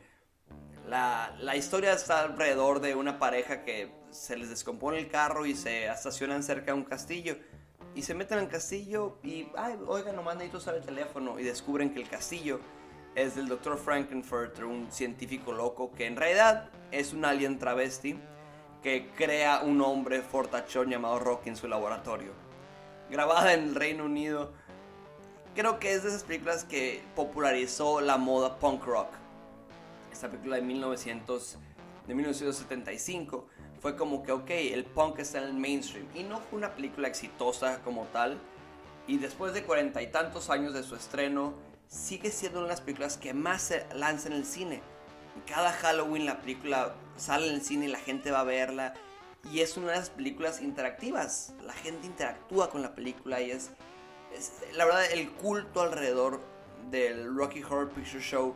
La, 0.88 1.36
la, 1.40 1.56
historia 1.56 1.94
está 1.94 2.22
alrededor 2.22 2.82
de 2.82 2.94
una 2.94 3.18
pareja 3.18 3.64
que 3.64 3.92
se 4.12 4.38
les 4.38 4.50
descompone 4.50 5.00
el 5.00 5.10
carro 5.10 5.48
y 5.48 5.56
se 5.56 5.88
estacionan 5.88 6.44
cerca 6.44 6.68
de 6.68 6.74
un 6.74 6.84
castillo 6.84 7.36
y 7.96 8.04
se 8.04 8.14
meten 8.14 8.40
al 8.40 8.48
castillo 8.48 9.18
y, 9.24 9.48
ay, 9.58 9.78
oigan, 9.88 10.16
nomás 10.16 10.36
necesito 10.36 10.58
usar 10.58 10.76
el 10.76 10.84
teléfono 10.84 11.40
y 11.40 11.44
descubren 11.44 11.94
que 11.94 12.02
el 12.02 12.10
castillo 12.10 12.60
es 13.16 13.36
del 13.36 13.48
Dr. 13.48 13.78
Frankenfurter, 13.78 14.66
un 14.66 14.92
científico 14.92 15.52
loco 15.52 15.92
que 15.92 16.06
en 16.06 16.16
realidad 16.16 16.70
es 16.92 17.14
un 17.14 17.26
alien 17.26 17.60
travesti 17.60 18.20
que 18.84 19.10
crea 19.16 19.62
un 19.62 19.82
hombre 19.82 20.22
fortachón 20.22 20.90
llamado 20.90 21.20
Rocky 21.20 21.50
en 21.50 21.56
su 21.56 21.68
laboratorio. 21.68 22.32
Grabada 23.10 23.54
en 23.54 23.64
el 23.64 23.76
Reino 23.76 24.06
Unido, 24.06 24.54
creo 25.56 25.80
que 25.80 25.94
es 25.94 26.04
de 26.04 26.10
esas 26.10 26.24
películas 26.24 26.64
que 26.64 27.04
popularizó 27.16 28.00
la 28.02 28.18
moda 28.18 28.58
punk 28.60 28.86
rock. 28.86 29.10
Esta 30.12 30.30
película 30.30 30.56
de, 30.56 30.62
1900, 30.62 31.58
de 32.08 32.16
1975 32.16 33.48
fue 33.82 33.96
como 33.96 34.24
que, 34.24 34.32
ok, 34.32 34.50
el 34.50 34.84
punk 34.86 35.20
está 35.20 35.40
en 35.40 35.46
el 35.46 35.54
mainstream. 35.54 36.06
Y 36.16 36.24
no 36.24 36.40
fue 36.40 36.58
una 36.58 36.76
película 36.76 37.08
exitosa 37.08 37.82
como 37.82 38.06
tal. 38.08 38.38
Y 39.08 39.18
después 39.18 39.54
de 39.54 39.64
cuarenta 39.64 40.02
y 40.02 40.08
tantos 40.08 40.50
años 40.50 40.74
de 40.74 40.84
su 40.84 40.96
estreno, 40.96 41.54
sigue 41.88 42.32
siendo 42.32 42.60
una 42.60 42.68
de 42.68 42.74
las 42.74 42.82
películas 42.82 43.18
que 43.18 43.34
más 43.34 43.62
se 43.64 43.86
lanza 43.96 44.28
en 44.28 44.34
el 44.34 44.46
cine. 44.46 44.82
Cada 45.48 45.72
Halloween 45.72 46.26
la 46.26 46.42
película 46.42 46.96
sale 47.16 47.48
en 47.48 47.56
el 47.56 47.62
cine 47.62 47.86
y 47.86 47.90
la 47.90 48.00
gente 48.00 48.32
va 48.32 48.42
a 48.42 48.44
verla. 48.44 48.94
Y 49.52 49.62
es 49.62 49.78
una 49.78 49.92
de 49.92 49.98
las 49.98 50.10
películas 50.10 50.62
interactivas. 50.62 51.54
La 51.66 51.74
gente 51.74 52.06
interactúa 52.06 52.70
con 52.70 52.82
la 52.82 52.94
película 52.94 53.42
y 53.42 53.52
es, 53.52 53.72
es 54.34 54.62
la 54.74 54.86
verdad 54.86 55.10
el 55.12 55.32
culto 55.32 55.82
alrededor 55.82 56.42
del 56.92 57.34
Rocky 57.34 57.64
Horror 57.64 57.90
Picture 57.90 58.22
Show. 58.22 58.54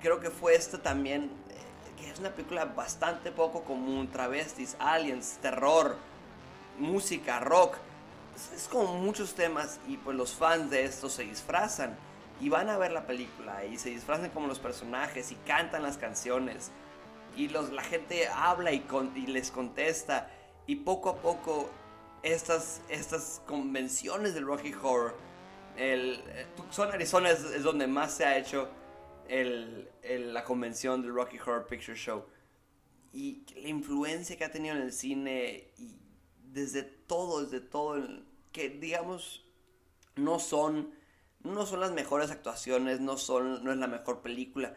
Creo 0.00 0.20
que 0.20 0.30
fue 0.30 0.54
esta 0.54 0.82
también, 0.82 1.30
que 1.96 2.10
es 2.10 2.18
una 2.18 2.30
película 2.30 2.64
bastante 2.64 3.30
poco 3.30 3.62
común. 3.64 4.10
Travestis, 4.10 4.76
aliens, 4.78 5.38
terror, 5.40 5.96
música, 6.78 7.40
rock. 7.40 7.76
Es, 8.54 8.68
como 8.68 8.94
muchos 8.98 9.34
temas 9.34 9.78
y 9.86 9.96
pues 9.96 10.16
los 10.16 10.34
fans 10.34 10.70
de 10.70 10.84
esto 10.84 11.08
se 11.08 11.22
disfrazan 11.22 11.96
y 12.40 12.48
van 12.48 12.68
a 12.68 12.76
ver 12.76 12.90
la 12.90 13.06
película 13.06 13.64
y 13.64 13.78
se 13.78 13.90
disfrazan 13.90 14.30
como 14.30 14.48
los 14.48 14.58
personajes 14.58 15.30
y 15.30 15.36
cantan 15.46 15.84
las 15.84 15.98
canciones 15.98 16.72
y 17.36 17.48
los, 17.48 17.72
la 17.72 17.82
gente 17.82 18.28
habla 18.28 18.72
y, 18.72 18.84
les 19.26 19.50
contesta 19.50 20.30
y 20.66 20.76
poco 20.76 21.10
a 21.10 21.16
poco 21.16 21.70
estas, 22.22 22.80
estas 22.88 23.42
convenciones 23.46 24.34
del 24.34 24.46
Rocky 24.46 24.72
Horror, 24.72 25.16
el, 25.76 26.22
Tucson, 26.56 26.90
Arizona 26.92 27.30
es, 27.30 27.62
donde 27.62 27.86
más 27.86 28.14
se 28.14 28.24
ha 28.24 28.38
hecho 28.38 28.68
el, 29.28 29.88
la 30.32 30.44
convención 30.44 31.02
del 31.02 31.14
Rocky 31.14 31.38
Horror 31.38 31.66
Picture 31.66 31.96
Show. 31.96 32.24
Y 33.12 33.44
la 33.56 33.68
influencia 33.68 34.36
que 34.36 34.44
ha 34.44 34.50
tenido 34.50 34.74
en 34.74 34.82
el 34.82 34.92
cine 34.92 35.70
y 35.78 35.96
desde 36.52 36.82
todo, 36.82 37.44
desde 37.44 37.60
todo, 37.60 37.96
que 38.52 38.70
digamos 38.70 39.44
no 40.16 40.38
son 40.38 40.92
no 41.44 41.66
son 41.66 41.80
las 41.80 41.92
mejores 41.92 42.30
actuaciones, 42.30 43.00
no, 43.00 43.18
son, 43.18 43.62
no 43.62 43.70
es 43.70 43.78
la 43.78 43.86
mejor 43.86 44.22
película, 44.22 44.74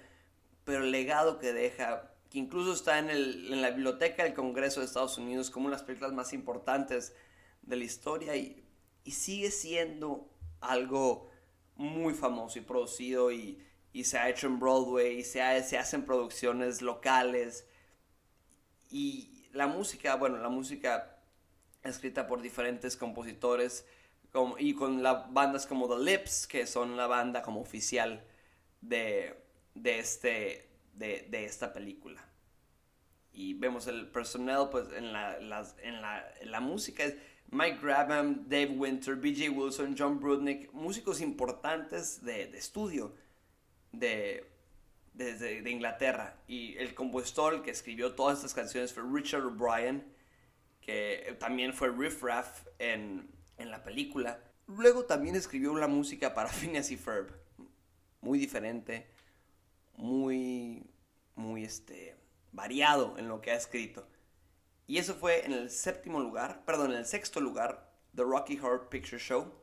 pero 0.66 0.84
el 0.84 0.92
legado 0.92 1.40
que 1.40 1.54
deja, 1.54 2.12
que 2.30 2.38
incluso 2.38 2.74
está 2.74 3.00
en, 3.00 3.10
el, 3.10 3.54
en 3.54 3.62
la 3.62 3.72
biblioteca 3.72 4.24
del 4.24 4.34
Congreso 4.34 4.82
de 4.82 4.86
Estados 4.86 5.18
Unidos 5.18 5.50
como 5.50 5.68
una 5.68 5.78
de 5.78 5.80
las 5.80 5.88
películas 5.88 6.14
más 6.14 6.34
importantes 6.34 7.16
de 7.62 7.76
la 7.78 7.86
historia 7.86 8.36
y, 8.36 8.64
y 9.06 9.12
sigue 9.12 9.50
siendo 9.50 10.30
algo 10.60 11.30
muy 11.78 12.14
famoso 12.14 12.60
y 12.60 12.64
producido 12.64 13.32
y, 13.32 13.64
y 13.94 14.04
se 14.04 14.18
ha 14.18 14.30
hecho 14.30 14.48
en 14.48 14.60
Broadway 14.60 15.20
y 15.20 15.24
se, 15.24 15.64
se 15.64 15.78
hacen 15.78 16.06
producciones 16.06 16.82
locales 16.82 17.68
y 18.90 19.48
la 19.54 19.68
música, 19.68 20.16
bueno, 20.16 20.38
la 20.38 20.50
música 20.50 21.20
escrita 21.84 22.28
por 22.28 22.42
diferentes 22.42 22.96
compositores 22.96 23.86
y 24.60 24.74
con 24.76 25.02
las 25.02 25.34
bandas 25.34 25.66
como 25.66 25.88
The 25.88 26.04
Lips, 26.04 26.48
que 26.48 26.68
son 26.68 26.96
la 26.96 27.08
banda 27.08 27.42
como 27.42 27.60
oficial 27.60 28.24
de, 28.82 29.36
de, 29.74 30.00
este, 30.00 30.70
de, 30.94 31.28
de 31.30 31.46
esta 31.46 31.74
película. 31.74 32.24
Y 33.32 33.54
vemos 33.54 33.88
el 33.88 34.08
personal 34.10 34.70
pues, 34.70 34.88
en, 34.96 35.12
la, 35.12 35.40
las, 35.40 35.76
en, 35.82 36.02
la, 36.02 36.26
en 36.40 36.52
la 36.52 36.60
música. 36.60 37.04
Mike 37.50 37.80
Graham, 37.82 38.46
Dave 38.48 38.76
Winter, 38.78 39.16
BJ 39.16 39.50
Wilson, 39.50 39.96
John 39.98 40.20
Brudnick, 40.20 40.72
músicos 40.74 41.22
importantes 41.22 42.24
de, 42.24 42.48
de 42.48 42.58
estudio 42.58 43.16
de, 44.00 44.50
de, 45.14 45.62
de, 45.62 45.70
Inglaterra. 45.70 46.38
Y 46.48 46.78
el 46.78 46.94
compositor 46.94 47.64
que 47.64 47.72
escribió 47.72 48.14
todas 48.14 48.38
estas 48.38 48.54
canciones 48.54 48.94
fue 48.94 49.04
Richard 49.12 49.46
O'Brien, 49.46 50.04
que 50.82 51.36
también 51.40 51.74
fue 51.74 51.90
Riff 51.90 52.22
Raff 52.24 52.66
en, 52.80 53.30
en 53.58 53.72
la 53.72 53.84
película. 53.84 54.40
Luego 54.68 55.06
también 55.06 55.36
escribió 55.36 55.76
la 55.76 55.88
música 55.88 56.34
para 56.34 56.50
Phineas 56.50 56.92
y 56.92 56.98
Ferb. 56.98 57.32
Muy 58.22 58.40
diferente, 58.40 59.08
muy, 59.96 60.84
muy 61.36 61.64
este, 61.64 62.16
variado 62.52 63.18
en 63.18 63.28
lo 63.28 63.42
que 63.42 63.52
ha 63.52 63.56
escrito. 63.56 64.08
Y 64.88 64.98
eso 64.98 65.16
fue 65.16 65.46
en 65.46 65.52
el 65.52 65.70
séptimo 65.70 66.20
lugar, 66.20 66.64
perdón, 66.66 66.92
en 66.92 66.98
el 66.98 67.06
sexto 67.06 67.42
lugar, 67.42 67.92
The 68.16 68.24
Rocky 68.24 68.58
Horror 68.58 68.90
Picture 68.90 69.20
Show 69.20 69.54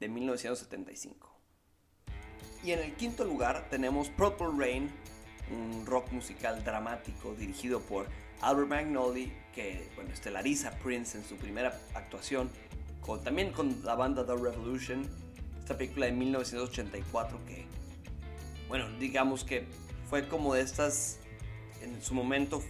de 0.00 0.08
1975. 0.08 1.35
Y 2.66 2.72
en 2.72 2.80
el 2.80 2.94
quinto 2.96 3.24
lugar 3.24 3.68
tenemos 3.70 4.08
Purple 4.08 4.48
Rain, 4.58 4.90
un 5.52 5.86
rock 5.86 6.10
musical 6.10 6.64
dramático 6.64 7.32
dirigido 7.36 7.78
por 7.78 8.08
Albert 8.40 8.68
Magnoli, 8.68 9.32
que 9.54 9.88
bueno, 9.94 10.12
estelariza 10.12 10.72
Prince 10.82 11.16
en 11.16 11.24
su 11.24 11.36
primera 11.36 11.78
actuación 11.94 12.50
también 13.22 13.52
con 13.52 13.84
la 13.84 13.94
banda 13.94 14.26
The 14.26 14.34
Revolution, 14.34 15.08
esta 15.60 15.78
película 15.78 16.06
de 16.06 16.12
1984 16.12 17.38
que, 17.46 17.64
bueno, 18.66 18.90
digamos 18.98 19.44
que 19.44 19.64
fue 20.10 20.26
como 20.26 20.54
de 20.54 20.62
estas, 20.62 21.20
en 21.82 22.02
su 22.02 22.14
momento 22.14 22.64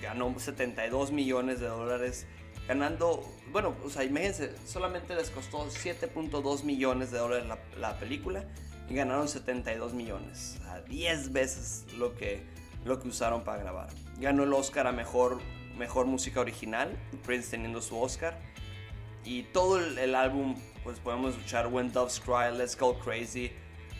ganó 0.00 0.32
72 0.38 1.10
millones 1.10 1.58
de 1.58 1.66
dólares, 1.66 2.26
ganando, 2.68 3.28
bueno, 3.50 3.74
o 3.84 3.90
sea, 3.90 4.04
imagínense, 4.04 4.54
solamente 4.64 5.16
les 5.16 5.30
costó 5.30 5.66
7.2 5.66 6.62
millones 6.62 7.10
de 7.10 7.18
dólares 7.18 7.46
la, 7.48 7.58
la, 7.76 7.98
película 7.98 8.44
y 8.90 8.94
ganaron 8.94 9.28
72 9.28 9.94
millones, 9.94 10.58
a 10.68 10.80
10 10.80 11.32
veces 11.32 11.86
lo 11.96 12.16
que, 12.16 12.42
lo 12.84 13.00
que 13.00 13.08
usaron 13.08 13.44
para 13.44 13.62
grabar. 13.62 13.88
Ganó 14.18 14.42
el 14.42 14.52
Oscar 14.52 14.88
a 14.88 14.92
Mejor, 14.92 15.38
mejor 15.78 16.06
Música 16.06 16.40
Original, 16.40 16.90
Prince 17.24 17.52
teniendo 17.52 17.80
su 17.80 17.98
Oscar 17.98 18.36
y 19.24 19.44
todo 19.44 19.78
el, 19.78 20.14
álbum, 20.14 20.56
pues 20.82 20.98
podemos 20.98 21.34
escuchar 21.34 21.68
When 21.68 21.92
Doves 21.92 22.20
Cry, 22.20 22.56
Let's 22.56 22.76
Go 22.76 22.98
Crazy, 22.98 23.52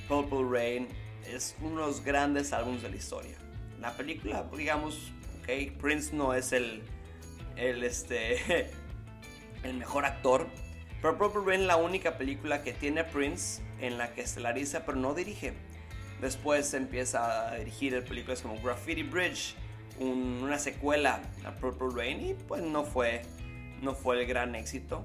Purple 0.08 0.44
Rain. 0.50 0.88
Es 1.26 1.54
uno 1.60 1.82
de 1.82 1.86
los 1.86 2.02
grandes 2.02 2.52
álbumes 2.52 2.82
de 2.82 2.90
la 2.90 2.96
historia. 2.96 3.36
La 3.78 3.92
película, 3.96 4.44
digamos, 4.56 5.12
ok, 5.40 5.78
Prince 5.80 6.14
no 6.14 6.34
es 6.34 6.52
el, 6.52 6.82
el, 7.56 7.84
este, 7.84 8.70
el 9.62 9.74
mejor 9.74 10.04
actor. 10.04 10.48
Purple 11.02 11.42
Rain 11.44 11.60
es 11.62 11.66
la 11.66 11.76
única 11.76 12.18
película 12.18 12.62
que 12.62 12.72
tiene 12.72 13.04
Prince 13.04 13.62
en 13.80 13.96
la 13.96 14.12
que 14.12 14.20
estelariza 14.20 14.84
pero 14.84 14.98
no 14.98 15.14
dirige. 15.14 15.54
Después 16.20 16.74
empieza 16.74 17.50
a 17.50 17.56
dirigir 17.56 18.04
películas 18.04 18.42
como 18.42 18.60
Graffiti 18.60 19.02
Bridge, 19.02 19.54
una 19.98 20.58
secuela 20.58 21.20
a 21.44 21.52
Purple 21.52 21.88
Rain 21.94 22.30
y 22.30 22.34
pues 22.34 22.62
no 22.62 22.84
fue 22.84 23.22
no 23.80 23.94
fue 23.94 24.20
el 24.20 24.26
gran 24.26 24.54
éxito, 24.54 25.04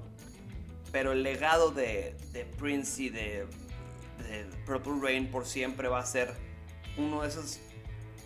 pero 0.92 1.12
el 1.12 1.22
legado 1.22 1.70
de, 1.70 2.14
Prince 2.58 3.02
y 3.04 3.08
de, 3.08 3.46
Purple 4.66 4.94
Rain 5.00 5.30
por 5.30 5.46
siempre 5.46 5.88
va 5.88 6.00
a 6.00 6.06
ser 6.06 6.32
uno 6.96 7.22
de 7.22 7.28
esos 7.28 7.60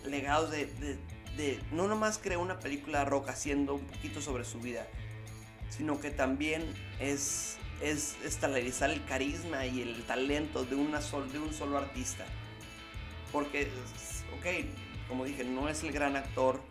legados 0.05 0.51
de, 0.51 0.99
no 1.71 1.87
nomás 1.87 2.17
creó 2.17 2.41
una 2.41 2.59
película 2.59 3.05
rock 3.05 3.29
haciendo 3.29 3.75
un 3.75 3.85
poquito 3.85 4.21
sobre 4.21 4.43
su 4.43 4.59
vida, 4.59 4.85
sino 5.71 5.99
que 5.99 6.11
también 6.11 6.63
es, 6.99 7.57
es 7.81 8.17
estelarizar 8.23 8.91
el 8.91 9.03
carisma 9.05 9.65
y 9.65 9.81
el 9.81 10.03
talento 10.03 10.65
de, 10.65 10.75
una 10.75 10.99
de 10.99 11.39
un 11.39 11.53
solo 11.53 11.77
artista. 11.77 12.25
Porque, 13.31 13.71
ok, 14.37 15.07
como 15.07 15.23
dije, 15.25 15.45
no 15.45 15.69
es 15.69 15.83
el 15.83 15.91
gran 15.93 16.17
actor, 16.17 16.61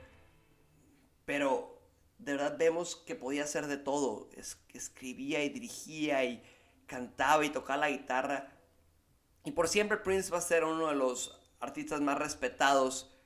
pero 1.24 1.80
de 2.18 2.32
verdad 2.32 2.56
vemos 2.58 2.96
que 2.96 3.14
podía 3.14 3.44
hacer 3.44 3.66
de 3.66 3.78
todo. 3.78 4.28
Es, 4.36 4.58
escribía 4.74 5.42
y 5.42 5.48
dirigía 5.48 6.22
y 6.24 6.42
cantaba 6.86 7.44
y 7.44 7.50
tocaba 7.50 7.80
la 7.80 7.90
guitarra. 7.90 8.52
Y 9.44 9.52
por 9.52 9.68
siempre 9.68 9.96
Prince 9.96 10.30
va 10.30 10.38
a 10.38 10.42
ser 10.42 10.64
uno 10.64 10.88
de 10.88 10.94
los 10.94 11.40
artistas 11.58 12.02
más 12.02 12.18
respetados 12.18 13.16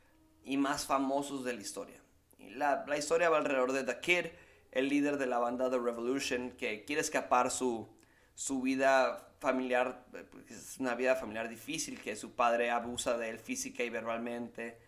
y 0.44 0.56
más 0.56 0.86
famosos 0.86 1.44
de 1.44 1.54
la 1.54 1.60
historia. 1.60 2.00
Y 2.38 2.50
la, 2.50 2.84
la 2.86 2.96
historia 2.96 3.28
va 3.28 3.38
alrededor 3.38 3.72
de 3.72 3.82
The 3.82 3.98
Kid, 3.98 4.26
el 4.74 4.88
líder 4.88 5.16
de 5.16 5.26
la 5.26 5.38
banda 5.38 5.70
The 5.70 5.78
Revolution, 5.78 6.52
que 6.52 6.84
quiere 6.84 7.00
escapar 7.00 7.50
su, 7.50 7.88
su 8.34 8.60
vida 8.62 9.34
familiar, 9.40 10.06
es 10.48 10.78
una 10.78 10.94
vida 10.94 11.16
familiar 11.16 11.48
difícil, 11.48 12.00
que 12.00 12.16
su 12.16 12.34
padre 12.34 12.70
abusa 12.70 13.16
de 13.16 13.30
él 13.30 13.38
física 13.38 13.82
y 13.82 13.90
verbalmente 13.90 14.78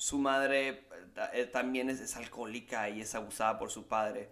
su 0.00 0.16
madre 0.16 0.88
eh, 1.34 1.44
también 1.52 1.90
es, 1.90 2.16
alcohólica 2.16 2.88
y 2.88 3.02
es 3.02 3.14
abusada 3.14 3.58
por 3.58 3.70
su 3.70 3.86
padre. 3.86 4.30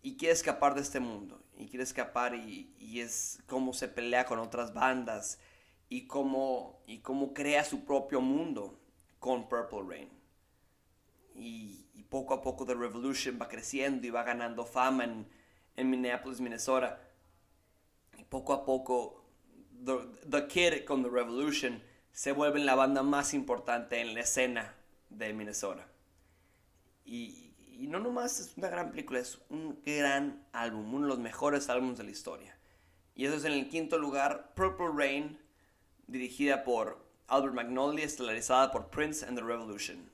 Y 0.00 0.16
quiere 0.16 0.32
escapar 0.32 0.76
de 0.76 0.80
este 0.80 1.00
mundo. 1.00 1.42
Y 1.58 1.66
quiere 1.66 1.82
escapar 1.82 2.36
y, 2.36 3.00
es 3.00 3.42
como 3.48 3.72
se 3.72 3.88
pelea 3.88 4.26
con 4.26 4.38
otras 4.38 4.72
bandas. 4.72 5.40
Y 5.88 6.06
cómo, 6.06 6.84
y 6.86 7.00
cómo 7.00 7.34
crea 7.34 7.64
su 7.64 7.84
propio 7.84 8.20
mundo 8.20 8.78
con 9.18 9.48
Purple 9.48 9.82
Rain. 9.88 10.08
Y, 11.34 11.81
poco 12.08 12.34
a 12.34 12.42
poco 12.42 12.66
The 12.66 12.74
Revolution 12.74 13.38
va 13.40 13.48
creciendo 13.48 14.06
y 14.06 14.10
va 14.10 14.22
ganando 14.22 14.64
fama 14.64 15.04
en, 15.04 15.26
en 15.76 15.90
Minneapolis, 15.90 16.40
Minnesota. 16.40 17.00
Y 18.18 18.24
poco 18.24 18.52
a 18.52 18.64
poco 18.64 19.24
The, 19.84 19.98
The 20.28 20.46
Kid 20.46 20.84
con 20.84 21.02
The 21.02 21.10
Revolution 21.10 21.82
se 22.12 22.32
vuelve 22.32 22.60
la 22.60 22.74
banda 22.74 23.02
más 23.02 23.34
importante 23.34 24.00
en 24.00 24.14
la 24.14 24.20
escena 24.20 24.74
de 25.08 25.32
Minnesota. 25.32 25.86
Y, 27.04 27.48
no 27.88 27.98
nomás 27.98 28.38
es 28.38 28.56
una 28.56 28.68
gran 28.68 28.90
película, 28.90 29.18
es 29.18 29.40
un 29.48 29.80
gran 29.84 30.46
álbum, 30.52 30.94
uno 30.94 31.06
de 31.06 31.08
los 31.08 31.18
mejores 31.18 31.68
álbumes 31.68 31.98
de 31.98 32.04
la 32.04 32.12
historia. 32.12 32.56
Y 33.16 33.26
eso 33.26 33.34
es 33.34 33.44
en 33.44 33.52
el 33.52 33.68
quinto 33.68 33.98
lugar, 33.98 34.52
Purple 34.54 34.90
Rain 34.94 35.38
dirigida 36.06 36.62
por 36.62 37.04
Albert 37.26 37.54
Magnoli, 37.54 38.02
estelarizada 38.02 38.70
por 38.70 38.88
Prince 38.88 39.26
and 39.26 39.36
the 39.36 39.44
Revolution. 39.44 40.11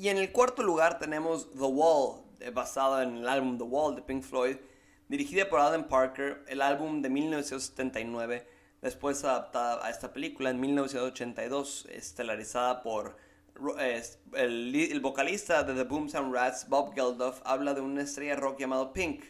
Y 0.00 0.08
en 0.08 0.16
el 0.16 0.32
cuarto 0.32 0.62
lugar 0.62 0.98
tenemos 0.98 1.50
The 1.52 1.58
Wall, 1.58 2.22
eh, 2.40 2.48
basada 2.48 3.02
en 3.02 3.18
el 3.18 3.28
álbum 3.28 3.58
The 3.58 3.64
Wall 3.64 3.94
de 3.94 4.00
Pink 4.00 4.22
Floyd, 4.22 4.56
dirigida 5.08 5.50
por 5.50 5.60
Alan 5.60 5.88
Parker, 5.88 6.42
el 6.48 6.62
álbum 6.62 7.02
de 7.02 7.10
1979, 7.10 8.46
después 8.80 9.22
adaptada 9.24 9.84
a 9.84 9.90
esta 9.90 10.10
película 10.10 10.48
en 10.48 10.58
1982, 10.58 11.86
estelarizada 11.90 12.80
por 12.82 13.18
el, 13.86 15.00
vocalista 15.02 15.64
de 15.64 15.74
The 15.74 15.84
Boomtown 15.84 16.32
Rats, 16.32 16.66
Bob 16.66 16.94
Geldof, 16.94 17.42
habla 17.44 17.74
de 17.74 17.82
una 17.82 18.00
estrella 18.00 18.36
rock 18.36 18.58
llamado 18.58 18.94
Pink, 18.94 19.22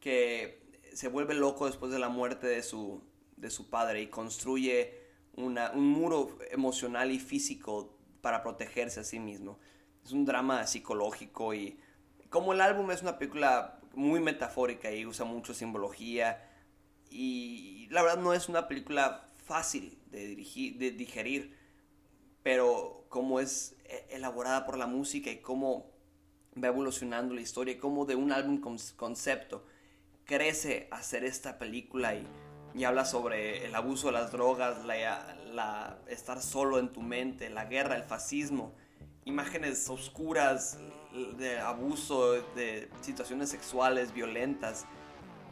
que 0.00 0.68
se 0.92 1.08
vuelve 1.08 1.32
loco 1.32 1.64
después 1.64 1.90
de 1.90 1.98
la 1.98 2.10
muerte 2.10 2.46
de 2.46 2.62
su, 2.62 3.02
de 3.38 3.48
su 3.48 3.70
padre 3.70 4.02
y 4.02 4.08
construye 4.08 5.00
una, 5.34 5.70
un 5.70 5.88
muro 5.88 6.36
emocional 6.50 7.10
y 7.10 7.18
físico 7.18 7.96
para 8.20 8.42
protegerse 8.42 9.00
a 9.00 9.04
sí 9.04 9.18
mismo. 9.18 9.58
Es 10.04 10.12
un 10.12 10.24
drama 10.24 10.66
psicológico 10.66 11.54
y 11.54 11.78
como 12.28 12.52
el 12.52 12.60
álbum 12.60 12.90
es 12.90 13.02
una 13.02 13.18
película 13.18 13.80
muy 13.94 14.20
metafórica 14.20 14.90
y 14.90 15.06
usa 15.06 15.24
mucho 15.24 15.54
simbología 15.54 16.50
y 17.10 17.86
la 17.90 18.02
verdad 18.02 18.18
no 18.18 18.34
es 18.34 18.48
una 18.48 18.66
película 18.66 19.30
fácil 19.44 19.98
de, 20.10 20.26
dirigir, 20.26 20.78
de 20.78 20.90
digerir, 20.90 21.56
pero 22.42 23.06
como 23.08 23.40
es 23.40 23.76
e, 23.84 24.08
elaborada 24.10 24.66
por 24.66 24.76
la 24.76 24.86
música 24.86 25.30
y 25.30 25.38
cómo 25.38 25.92
va 26.62 26.68
evolucionando 26.68 27.34
la 27.34 27.40
historia 27.40 27.74
y 27.74 27.78
cómo 27.78 28.04
de 28.04 28.16
un 28.16 28.32
álbum 28.32 28.60
con 28.60 28.78
concepto 28.96 29.64
crece 30.24 30.88
hacer 30.90 31.24
esta 31.24 31.58
película 31.58 32.14
y, 32.14 32.26
y, 32.74 32.84
habla 32.84 33.04
sobre 33.04 33.66
el 33.66 33.74
abuso 33.74 34.08
de 34.08 34.14
las 34.14 34.32
drogas, 34.32 34.84
la, 34.84 35.36
la, 35.52 35.98
estar 36.08 36.40
solo 36.40 36.78
en 36.78 36.92
tu 36.92 37.02
mente, 37.02 37.50
la 37.50 37.66
guerra, 37.66 37.96
el 37.96 38.04
fascismo, 38.04 38.74
imágenes 39.24 39.88
oscuras 39.88 40.78
de 41.38 41.58
abuso, 41.60 42.32
de 42.54 42.90
situaciones 43.00 43.50
sexuales 43.50 44.12
violentas 44.12 44.86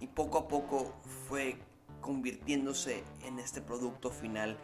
y 0.00 0.06
poco 0.06 0.38
a 0.38 0.48
poco 0.48 0.94
fue 1.28 1.56
convirtiéndose 2.00 3.04
en 3.24 3.38
este 3.38 3.60
producto 3.60 4.10
final 4.10 4.58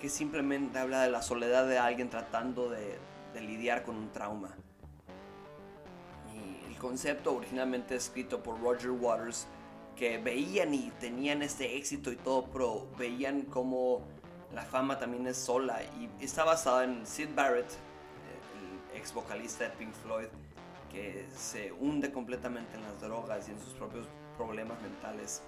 que 0.00 0.08
simplemente 0.08 0.78
habla 0.78 1.02
de 1.02 1.10
la 1.10 1.22
soledad 1.22 1.66
de 1.66 1.78
alguien 1.78 2.10
tratando 2.10 2.70
de, 2.70 2.98
lidiar 3.40 3.82
con 3.82 3.96
un 3.96 4.10
trauma. 4.12 4.56
Y 6.34 6.70
el 6.70 6.78
concepto 6.78 7.36
originalmente 7.36 7.94
escrito 7.94 8.42
por 8.42 8.58
Roger 8.62 8.92
Waters, 8.92 9.46
que 9.94 10.16
veían 10.16 10.72
y 10.72 10.90
tenían 11.00 11.42
este 11.42 11.76
éxito 11.76 12.10
y 12.10 12.16
todo, 12.16 12.46
pero 12.50 12.88
veían 12.96 13.42
como 13.42 14.00
la 14.54 14.62
fama 14.62 14.98
también 14.98 15.26
es 15.26 15.36
sola 15.36 15.82
y 16.00 16.08
está 16.24 16.44
basado 16.44 16.82
en 16.82 17.06
Sid 17.06 17.28
Barrett, 17.34 17.66
ex 19.06 19.14
vocalista 19.14 19.64
de 19.64 19.70
Pink 19.70 19.92
Floyd, 20.02 20.26
que 20.90 21.26
se 21.34 21.72
hunde 21.72 22.10
completamente 22.10 22.76
en 22.76 22.82
las 22.82 23.00
drogas 23.00 23.48
y 23.48 23.52
en 23.52 23.60
sus 23.60 23.72
propios 23.74 24.06
problemas 24.36 24.80
mentales. 24.82 25.42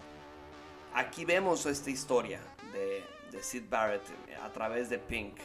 Aquí 0.94 1.24
vemos 1.24 1.66
esta 1.66 1.90
historia 1.90 2.40
de, 2.72 3.04
de 3.32 3.42
Sid 3.42 3.64
Barrett 3.68 4.02
a 4.42 4.50
través 4.50 4.88
de 4.88 4.98
Pink. 4.98 5.38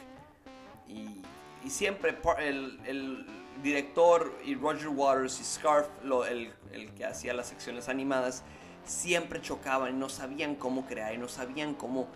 Y, 0.86 1.22
y 1.64 1.70
siempre 1.70 2.16
el, 2.38 2.80
el, 2.86 3.26
director 3.62 4.36
y 4.44 4.54
Roger 4.54 4.88
Waters 4.88 5.40
y 5.40 5.44
Scarf, 5.44 5.88
lo, 6.02 6.24
el, 6.24 6.52
el, 6.72 6.92
que 6.94 7.04
hacía 7.04 7.34
las 7.34 7.48
secciones 7.48 7.88
animadas, 7.88 8.42
siempre 8.84 9.40
chocaban 9.40 9.94
y 9.94 9.98
no 9.98 10.08
sabían 10.08 10.54
cómo 10.54 10.86
crear 10.86 11.14
y 11.14 11.18
no 11.18 11.28
sabían 11.28 11.74
cómo 11.74 12.08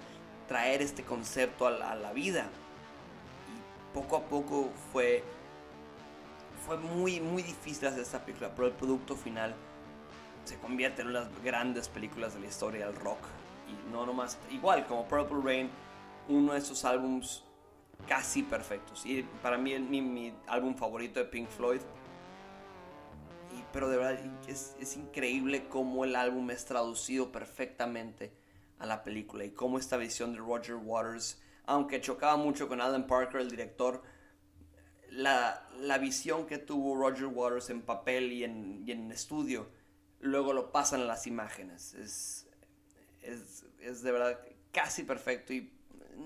traer 0.47 0.83
este 0.83 1.05
concepto 1.05 1.67
a 1.67 1.71
la, 1.71 1.93
a 1.93 1.97
la 1.97 2.13
vida. 2.13 2.49
Y 3.49 3.95
poco 3.95 4.17
a 4.17 4.25
poco 4.25 4.71
fue, 4.93 5.23
fue 6.69 6.77
muy, 6.77 7.19
muy 7.19 7.43
difícil 7.43 7.89
hacer 7.89 8.03
esta 8.03 8.23
película, 8.23 8.53
pero 8.55 8.69
el 8.69 8.75
producto 8.75 9.17
final 9.17 9.55
se 10.45 10.59
convierte 10.59 11.01
en 11.01 11.09
una 11.09 11.21
de 11.21 11.31
las 11.31 11.43
grandes 11.43 11.89
películas 11.89 12.35
de 12.35 12.41
la 12.41 12.47
historia 12.47 12.87
del 12.87 12.95
rock. 12.95 13.21
Y 13.67 13.91
no 13.91 14.05
nomás, 14.05 14.39
igual 14.51 14.87
como 14.87 15.09
Purple 15.09 15.41
Rain, 15.43 15.71
uno 16.29 16.53
de 16.53 16.59
esos 16.59 16.85
álbums 16.85 17.43
casi 18.07 18.43
perfectos. 18.43 19.07
Y 19.07 19.23
para 19.43 19.57
mí 19.57 19.79
mi, 19.79 20.03
mi 20.03 20.35
álbum 20.47 20.75
favorito 20.75 21.19
de 21.21 21.25
Pink 21.25 21.49
Floyd. 21.49 21.81
Pero 23.73 23.89
de 23.89 23.97
verdad 23.97 24.19
es, 24.47 24.77
es, 24.79 24.97
increíble 24.97 25.69
cómo 25.69 26.05
el 26.05 26.17
álbum 26.17 26.51
es 26.51 26.65
traducido 26.67 27.33
perfectamente 27.33 28.33
a 28.79 28.87
la 28.87 29.03
película 29.05 29.45
y 29.45 29.51
cómo 29.51 29.79
esta 29.79 29.97
visión 29.97 30.33
de 30.33 30.39
Roger 30.39 30.77
Waters, 30.77 31.41
aunque 31.67 32.01
chocaba 32.01 32.37
mucho 32.37 32.69
con 32.69 32.81
Alan 32.81 33.07
Parker, 33.07 33.41
el 33.41 33.51
director, 33.51 34.03
la, 35.11 35.67
la 35.81 35.99
visión 35.99 36.47
que 36.47 36.59
tuvo 36.59 36.97
Roger 36.97 37.27
Waters 37.27 37.71
en 37.71 37.83
papel 37.83 38.33
y 38.33 38.45
en, 38.45 38.85
y 38.87 38.93
en 38.93 39.11
estudio, 39.11 39.69
luego 40.21 40.53
lo 40.53 40.73
pasan 40.73 41.03
a 41.03 41.05
las 41.05 41.27
imágenes. 41.27 41.95
Es, 41.95 42.47
es, 43.23 43.65
es 43.81 44.03
de 44.03 44.13
verdad 44.13 44.39
casi 44.73 45.03
perfecto 45.03 45.53
y, 45.53 45.73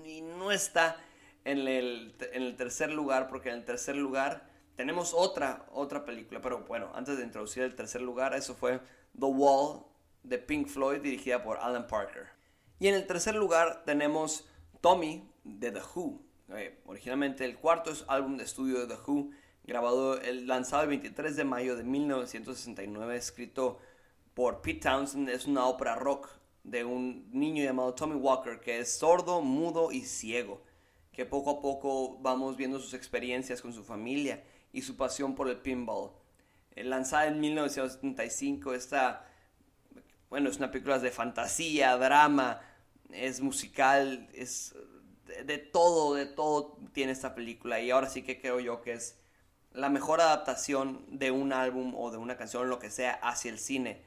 y 0.04 0.20
no 0.22 0.50
está 0.50 0.96
en 1.44 1.58
el, 1.66 2.14
en 2.32 2.42
el, 2.42 2.56
tercer 2.56 2.92
lugar 2.92 3.28
porque 3.28 3.48
en 3.48 3.56
el 3.56 3.64
tercer 3.64 3.96
lugar 3.96 4.48
tenemos 4.76 5.12
otra, 5.14 5.66
otra 5.72 6.04
película. 6.04 6.40
Pero 6.40 6.60
bueno, 6.60 6.90
antes 6.94 7.18
de 7.18 7.24
introducir 7.24 7.62
el 7.62 7.74
tercer 7.74 8.00
lugar, 8.00 8.34
eso 8.34 8.54
fue 8.54 8.80
The 9.18 9.26
Wall 9.26 9.84
de 10.22 10.38
Pink 10.38 10.68
Floyd 10.68 11.00
dirigida 11.00 11.42
por 11.42 11.58
Alan 11.58 11.86
Parker. 11.86 12.28
Y 12.78 12.88
en 12.88 12.94
el 12.94 13.06
tercer 13.06 13.34
lugar 13.34 13.84
tenemos 13.84 14.48
Tommy 14.80 15.28
de 15.44 15.70
The 15.70 15.80
Who. 15.94 16.20
Eh, 16.54 16.78
originalmente 16.86 17.44
el 17.44 17.56
cuarto 17.56 17.92
álbum 18.08 18.36
de 18.36 18.44
estudio 18.44 18.80
de 18.80 18.94
The 18.94 19.00
Who, 19.06 19.30
grabado, 19.64 20.20
el, 20.20 20.46
lanzado 20.46 20.82
el 20.82 20.88
23 20.90 21.36
de 21.36 21.44
mayo 21.44 21.76
de 21.76 21.84
1969, 21.84 23.16
escrito 23.16 23.78
por 24.34 24.60
Pete 24.60 24.80
Townsend. 24.80 25.28
Es 25.28 25.46
una 25.46 25.66
ópera 25.66 25.94
rock 25.94 26.28
de 26.64 26.84
un 26.84 27.28
niño 27.32 27.64
llamado 27.64 27.94
Tommy 27.94 28.16
Walker 28.16 28.60
que 28.60 28.80
es 28.80 28.92
sordo, 28.92 29.40
mudo 29.40 29.92
y 29.92 30.02
ciego. 30.02 30.62
Que 31.12 31.26
poco 31.26 31.50
a 31.50 31.60
poco 31.60 32.18
vamos 32.20 32.56
viendo 32.56 32.78
sus 32.78 32.94
experiencias 32.94 33.60
con 33.60 33.72
su 33.72 33.84
familia 33.84 34.42
y 34.72 34.82
su 34.82 34.96
pasión 34.96 35.34
por 35.34 35.48
el 35.48 35.58
pinball. 35.58 36.12
Eh, 36.74 36.84
lanzada 36.84 37.26
en 37.26 37.40
1975, 37.40 38.74
esta, 38.74 39.26
bueno, 40.30 40.48
es 40.48 40.56
una 40.56 40.70
película 40.70 40.98
de 40.98 41.10
fantasía, 41.10 41.96
drama, 41.96 42.60
es 43.10 43.40
musical, 43.42 44.28
es 44.32 44.74
de, 45.44 45.58
todo, 45.58 46.14
de 46.14 46.26
todo 46.26 46.78
tiene 46.92 47.12
esta 47.12 47.34
película. 47.34 47.80
Y 47.80 47.90
ahora 47.90 48.08
sí 48.08 48.22
que 48.22 48.40
creo 48.40 48.60
yo 48.60 48.82
que 48.82 48.92
es 48.92 49.18
la 49.72 49.88
mejor 49.88 50.20
adaptación 50.20 51.04
de 51.08 51.30
un 51.30 51.52
álbum 51.52 51.94
o 51.96 52.10
de 52.10 52.18
una 52.18 52.36
canción, 52.36 52.68
lo 52.68 52.78
que 52.78 52.90
sea, 52.90 53.14
hacia 53.22 53.50
el 53.50 53.58
cine. 53.58 54.02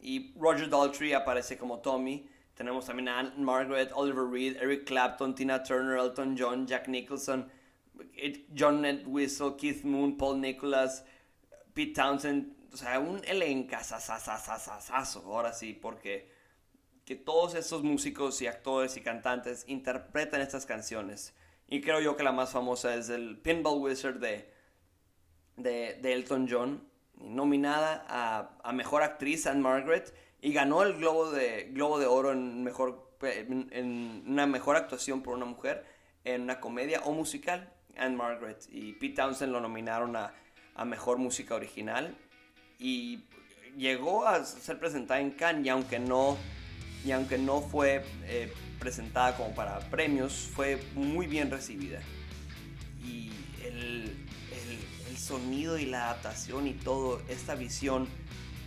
Y 0.00 0.34
Roger 0.38 0.68
Daltrey 0.68 1.12
aparece 1.12 1.56
como 1.56 1.80
Tommy. 1.80 2.28
Tenemos 2.54 2.86
también 2.86 3.08
a 3.08 3.18
Anne 3.18 3.32
Margaret, 3.36 3.90
Oliver 3.94 4.24
Reed, 4.30 4.56
Eric 4.56 4.84
Clapton, 4.84 5.34
Tina 5.34 5.62
Turner, 5.62 5.98
Elton 5.98 6.36
John, 6.38 6.66
Jack 6.66 6.88
Nicholson, 6.88 7.50
John 8.56 9.02
Whistle, 9.06 9.56
Keith 9.56 9.84
Moon, 9.84 10.16
Paul 10.16 10.40
Nicholas, 10.40 11.04
Pete 11.74 11.92
Townsend. 11.92 12.54
O 12.72 12.76
sea, 12.76 12.98
un 12.98 13.22
elencazazazazazazo, 13.24 15.20
ahora 15.26 15.52
sí, 15.52 15.72
porque 15.72 16.30
que 17.06 17.14
todos 17.14 17.54
estos 17.54 17.84
músicos 17.84 18.42
y 18.42 18.48
actores 18.48 18.96
y 18.96 19.00
cantantes 19.00 19.64
interpretan 19.68 20.40
estas 20.40 20.66
canciones. 20.66 21.34
Y 21.68 21.80
creo 21.80 22.00
yo 22.00 22.16
que 22.16 22.24
la 22.24 22.32
más 22.32 22.50
famosa 22.50 22.96
es 22.96 23.08
el 23.08 23.38
Pinball 23.38 23.80
Wizard 23.80 24.18
de, 24.18 24.52
de, 25.56 26.12
Elton 26.12 26.48
John, 26.50 26.86
nominada 27.14 28.04
a, 28.08 28.58
a, 28.62 28.72
Mejor 28.72 29.04
Actriz, 29.04 29.46
Anne 29.46 29.60
Margaret, 29.60 30.12
y 30.40 30.52
ganó 30.52 30.82
el 30.82 30.94
Globo 30.94 31.30
de, 31.30 31.70
Globo 31.72 32.00
de 32.00 32.06
Oro 32.06 32.32
en, 32.32 32.64
mejor, 32.64 33.16
en 33.22 34.24
una 34.26 34.46
mejor 34.46 34.76
actuación 34.76 35.22
por 35.22 35.36
una 35.36 35.46
mujer 35.46 35.86
en 36.24 36.42
una 36.42 36.60
comedia 36.60 37.02
o 37.04 37.12
musical, 37.12 37.72
Anne 37.96 38.16
Margaret. 38.16 38.66
Y 38.68 38.94
Pete 38.94 39.14
Townsend 39.14 39.52
lo 39.52 39.60
nominaron 39.60 40.16
a, 40.16 40.34
a 40.74 40.84
Mejor 40.84 41.18
Música 41.18 41.54
Original. 41.54 42.16
Y 42.80 43.24
llegó 43.76 44.26
a 44.26 44.44
ser 44.44 44.80
presentada 44.80 45.20
en 45.20 45.30
Cannes, 45.30 45.66
y 45.66 45.68
aunque 45.68 46.00
no 46.00 46.36
y 47.06 47.12
aunque 47.12 47.38
no 47.38 47.60
fue 47.60 48.04
eh, 48.24 48.52
presentada 48.80 49.36
como 49.36 49.54
para 49.54 49.78
premios, 49.78 50.50
fue 50.52 50.82
muy 50.94 51.28
bien 51.28 51.52
recibida. 51.52 52.00
Y 53.04 53.30
el, 53.64 54.12
el, 54.50 55.08
el, 55.08 55.16
sonido 55.16 55.78
y 55.78 55.86
la 55.86 56.10
adaptación 56.10 56.66
y 56.66 56.72
todo, 56.72 57.22
esta 57.28 57.54
visión, 57.54 58.08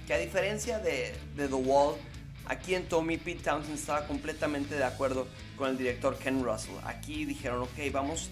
que 0.08 0.14
a 0.14 0.18
diferencia 0.18 0.80
de, 0.80 1.14
de 1.36 1.50
The 1.50 1.54
Wall, 1.54 1.98
aquí 2.46 2.76
en 2.76 2.88
Tommy 2.88 3.18
Pete 3.18 3.44
Townsend 3.44 3.78
estaba 3.78 4.08
completamente 4.08 4.76
de 4.76 4.86
acuerdo 4.86 5.28
con 5.58 5.72
el 5.72 5.78
director 5.78 6.18
Ken 6.18 6.42
Russell. 6.42 6.76
Aquí 6.86 7.26
dijeron, 7.26 7.64
ok, 7.64 7.92
vamos, 7.92 8.30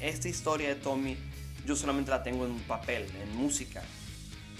esta 0.00 0.28
historia 0.28 0.68
de 0.68 0.76
Tommy 0.76 1.16
yo 1.66 1.74
solamente 1.74 2.12
la 2.12 2.22
tengo 2.22 2.46
en 2.46 2.60
papel, 2.60 3.10
en 3.20 3.36
música. 3.36 3.82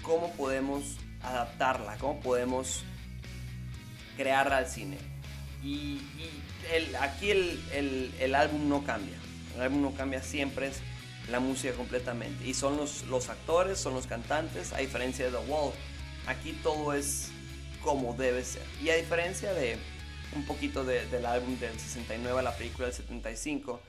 ¿Cómo 0.03 0.33
podemos 0.33 0.97
adaptarla? 1.21 1.97
¿Cómo 1.97 2.19
podemos 2.19 2.83
crearla 4.19 4.57
al 4.57 4.67
cine. 4.67 4.97
Y, 5.63 6.01
el, 6.73 6.93
aquí 6.97 7.31
el, 7.31 8.11
el, 8.19 8.35
álbum 8.35 8.67
no 8.67 8.83
cambia. 8.83 9.17
El 9.55 9.61
álbum 9.61 9.81
no 9.81 9.93
cambia 9.93 10.21
siempre, 10.21 10.67
es 10.67 10.81
la 11.31 11.39
música 11.39 11.73
completamente. 11.73 12.45
Y 12.45 12.53
son 12.53 12.75
los, 12.75 13.03
los 13.03 13.29
actores, 13.29 13.79
son 13.79 13.93
los 13.93 14.07
cantantes, 14.07 14.73
a 14.73 14.79
diferencia 14.79 15.25
de 15.25 15.31
The 15.31 15.51
Wall. 15.51 15.71
Aquí 16.27 16.51
todo 16.61 16.93
es 16.93 17.31
como 17.81 18.13
debe 18.13 18.43
ser. 18.43 18.63
Y 18.83 18.89
a 18.89 18.95
diferencia 18.95 19.53
de 19.53 19.77
un 20.35 20.45
poquito 20.45 20.83
del 20.83 21.25
álbum 21.25 21.57
del 21.57 21.79
69 21.79 22.39
a 22.39 22.43
la 22.43 22.55
película 22.57 22.87
del 22.87 22.95
75, 22.95 23.79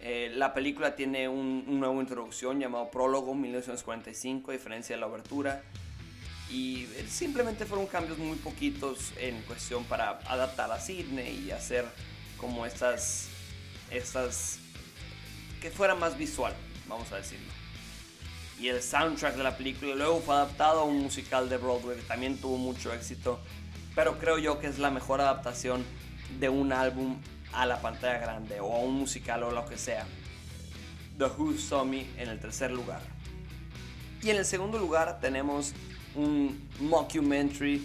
eh, 0.00 0.32
la 0.34 0.52
película 0.52 0.96
tiene 0.96 1.28
un, 1.28 1.64
una 1.68 1.86
nueva 1.86 2.02
introducción 2.02 2.58
llamado 2.58 2.90
Prólogo 2.90 3.36
1945, 3.36 4.50
a 4.50 4.54
diferencia 4.54 4.96
de 4.96 5.00
la 5.00 5.06
obertura. 5.06 5.62
Y 6.50 6.84
eh, 6.96 7.06
simplemente 7.08 7.64
fueron 7.64 7.86
cambios 7.86 8.18
muy 8.18 8.36
poquitos 8.36 9.12
en 9.18 9.40
cuestión 9.42 9.84
para 9.84 10.18
adaptar 10.26 10.70
a 10.72 10.80
Sidney 10.80 11.44
y 11.46 11.50
hacer 11.52 11.84
como 12.36 12.66
estas, 12.66 13.28
estas, 13.90 14.58
que 15.60 15.70
fuera 15.70 15.94
más 15.94 16.18
visual, 16.18 16.54
vamos 16.88 17.12
a 17.12 17.16
decirlo. 17.16 17.52
Y 18.58 18.68
el 18.68 18.82
soundtrack 18.82 19.36
de 19.36 19.42
la 19.42 19.56
película 19.56 19.94
luego 19.94 20.20
fue 20.20 20.34
adaptado 20.34 20.80
a 20.80 20.84
un 20.84 21.00
musical 21.00 21.48
de 21.48 21.56
Broadway 21.56 21.96
que 21.96 22.02
también 22.02 22.38
tuvo 22.38 22.58
mucho 22.58 22.92
éxito. 22.92 23.40
Pero 23.94 24.18
creo 24.18 24.38
yo 24.38 24.60
que 24.60 24.66
es 24.66 24.78
la 24.78 24.90
mejor 24.90 25.20
adaptación 25.20 25.84
de 26.38 26.48
un 26.48 26.72
álbum 26.72 27.16
a 27.52 27.64
la 27.66 27.80
pantalla 27.80 28.18
grande 28.18 28.60
o 28.60 28.74
a 28.74 28.78
un 28.80 28.94
musical 28.94 29.42
o 29.44 29.50
lo 29.50 29.64
que 29.66 29.78
sea. 29.78 30.06
The 31.16 31.24
Who 31.24 31.58
Saw 31.58 31.84
en 31.84 32.28
el 32.28 32.38
tercer 32.38 32.70
lugar. 32.70 33.00
Y 34.22 34.30
en 34.30 34.36
el 34.36 34.44
segundo 34.44 34.78
lugar 34.78 35.20
tenemos 35.20 35.72
un 36.14 36.68
mockumentary 36.80 37.82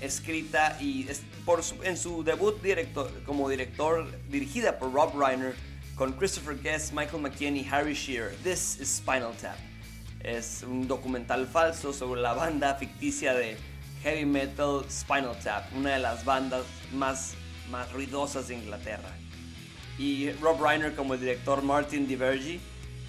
escrita 0.00 0.76
y 0.80 1.06
por 1.44 1.62
en 1.82 1.96
su 1.96 2.22
debut 2.22 2.60
director, 2.62 3.10
como 3.24 3.48
director 3.48 4.06
dirigida 4.28 4.78
por 4.78 4.92
Rob 4.92 5.18
Reiner 5.18 5.54
con 5.96 6.12
Christopher 6.12 6.56
Guest, 6.60 6.92
Michael 6.92 7.22
McKean 7.22 7.56
y 7.56 7.66
Harry 7.68 7.94
Shearer. 7.94 8.34
This 8.44 8.78
is 8.80 8.88
Spinal 8.88 9.32
Tap. 9.40 9.56
Es 10.20 10.62
un 10.62 10.86
documental 10.86 11.46
falso 11.46 11.92
sobre 11.92 12.20
la 12.20 12.34
banda 12.34 12.74
ficticia 12.74 13.34
de 13.34 13.56
heavy 14.02 14.24
metal 14.24 14.84
Spinal 14.88 15.38
Tap, 15.42 15.72
una 15.76 15.94
de 15.94 15.98
las 15.98 16.24
bandas 16.24 16.64
más 16.92 17.34
más 17.70 17.90
ruidosas 17.92 18.48
de 18.48 18.54
Inglaterra. 18.56 19.10
Y 19.98 20.30
Rob 20.32 20.62
Reiner 20.62 20.94
como 20.94 21.14
el 21.14 21.20
director 21.20 21.62
Martin 21.62 22.06
DiVergi, 22.06 22.60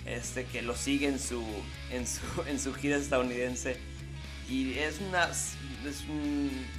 este, 0.05 0.45
que 0.45 0.61
lo 0.61 0.75
sigue 0.75 1.07
en 1.07 1.19
su, 1.19 1.43
en 1.91 2.07
su, 2.07 2.21
en 2.47 2.59
su 2.59 2.73
gira 2.73 2.97
estadounidense. 2.97 3.77
Y 4.49 4.79
es 4.79 4.99
una, 4.99 5.25
es 5.25 6.03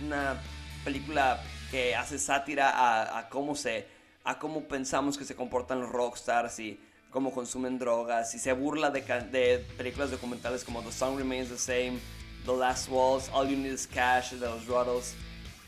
una 0.04 0.42
película 0.84 1.40
que 1.70 1.94
hace 1.94 2.18
sátira 2.18 2.70
a, 2.70 3.18
a, 3.18 3.28
cómo 3.28 3.54
se, 3.54 3.86
a 4.24 4.40
cómo 4.40 4.64
pensamos 4.64 5.16
que 5.16 5.24
se 5.24 5.36
comportan 5.36 5.80
los 5.80 5.88
rockstars 5.88 6.58
y 6.58 6.80
cómo 7.10 7.32
consumen 7.32 7.78
drogas. 7.78 8.34
Y 8.34 8.40
se 8.40 8.52
burla 8.52 8.90
de, 8.90 9.02
de 9.02 9.58
películas 9.76 10.10
documentales 10.10 10.64
como 10.64 10.82
The 10.82 10.90
Song 10.90 11.16
Remains 11.16 11.48
the 11.48 11.58
Same, 11.58 12.00
The 12.44 12.56
Last 12.56 12.88
Waltz, 12.90 13.30
All 13.32 13.48
You 13.48 13.56
Need 13.56 13.72
Is 13.72 13.86
Cash 13.86 14.32
de 14.32 14.46
los 14.46 14.66
Ruddles. 14.66 15.14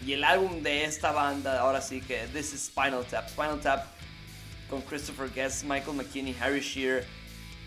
Y 0.04 0.14
el 0.14 0.24
álbum 0.24 0.60
de 0.60 0.84
esta 0.84 1.12
banda, 1.12 1.60
ahora 1.60 1.80
sí 1.80 2.00
que 2.00 2.26
This 2.32 2.52
is 2.52 2.66
Spinal 2.66 3.04
Tap. 3.04 3.28
Spinal 3.28 3.60
Tap 3.60 3.86
con 4.68 4.82
Christopher 4.82 5.30
Guest, 5.32 5.62
Michael 5.62 5.96
McKinney, 5.96 6.36
Harry 6.40 6.60
Shearer, 6.60 7.06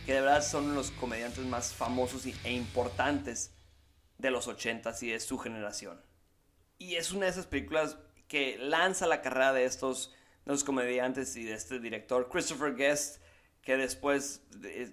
que 0.05 0.13
de 0.13 0.19
verdad 0.19 0.43
son 0.43 0.75
los 0.75 0.91
comediantes 0.91 1.45
más 1.45 1.73
famosos 1.73 2.25
e 2.25 2.51
importantes 2.51 3.54
de 4.17 4.31
los 4.31 4.47
80s 4.47 5.03
y 5.03 5.11
de 5.11 5.19
su 5.19 5.37
generación. 5.37 6.01
Y 6.77 6.95
es 6.95 7.11
una 7.11 7.25
de 7.25 7.31
esas 7.31 7.47
películas 7.47 7.97
que 8.27 8.57
lanza 8.57 9.07
la 9.07 9.21
carrera 9.21 9.53
de 9.53 9.65
estos, 9.65 10.13
de 10.45 10.57
comediantes 10.63 11.35
y 11.35 11.43
de 11.43 11.53
este 11.53 11.79
director, 11.79 12.29
Christopher 12.29 12.75
Guest, 12.75 13.21
que 13.61 13.77
después 13.77 14.43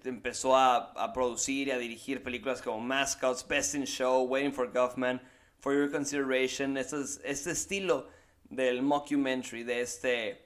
empezó 0.05 0.57
a, 0.57 0.93
a 0.93 1.13
producir 1.13 1.69
y 1.69 1.71
a 1.73 1.79
dirigir 1.79 2.23
películas 2.23 2.63
como 2.63 2.81
Mascots, 2.81 3.47
Best 3.47 3.75
in 3.75 3.85
Show, 3.85 4.25
Waiting 4.25 4.53
for 4.53 4.73
Guffman 4.73 5.21
for 5.63 5.73
your 5.73 5.89
consideration, 5.89 6.77
este, 6.77 6.97
este 7.25 7.53
estilo 7.53 8.09
del 8.51 8.83
mockumentary, 8.83 9.63
de 9.63 9.81
este, 9.81 10.45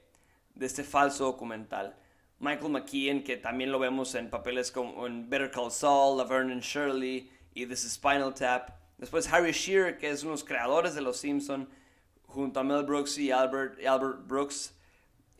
de 0.53 0.65
este 0.65 0.83
falso 0.83 1.25
documental. 1.25 1.95
Michael 2.39 2.69
McKean, 2.69 3.23
que 3.23 3.37
también 3.37 3.71
lo 3.71 3.79
vemos 3.79 4.13
en 4.13 4.29
papeles 4.29 4.71
como 4.71 5.07
en 5.07 5.27
Better 5.27 5.49
Call 5.49 5.71
Saul, 5.71 6.19
Laverne 6.19 6.53
and 6.53 6.61
Shirley 6.61 7.31
y 7.57 7.65
This 7.65 7.85
is 7.85 7.93
Spinal 7.93 8.33
Tap. 8.33 8.69
Después 8.99 9.27
Harry 9.33 9.51
Shearer, 9.51 9.97
que 9.97 10.09
es 10.09 10.21
uno 10.21 10.31
de 10.31 10.33
los 10.35 10.43
creadores 10.43 10.93
de 10.93 11.01
Los 11.01 11.17
Simpson, 11.17 11.67
junto 12.27 12.59
a 12.59 12.63
Mel 12.63 12.83
Brooks 12.83 13.17
y 13.17 13.31
Albert, 13.31 13.83
Albert 13.83 14.27
Brooks. 14.27 14.73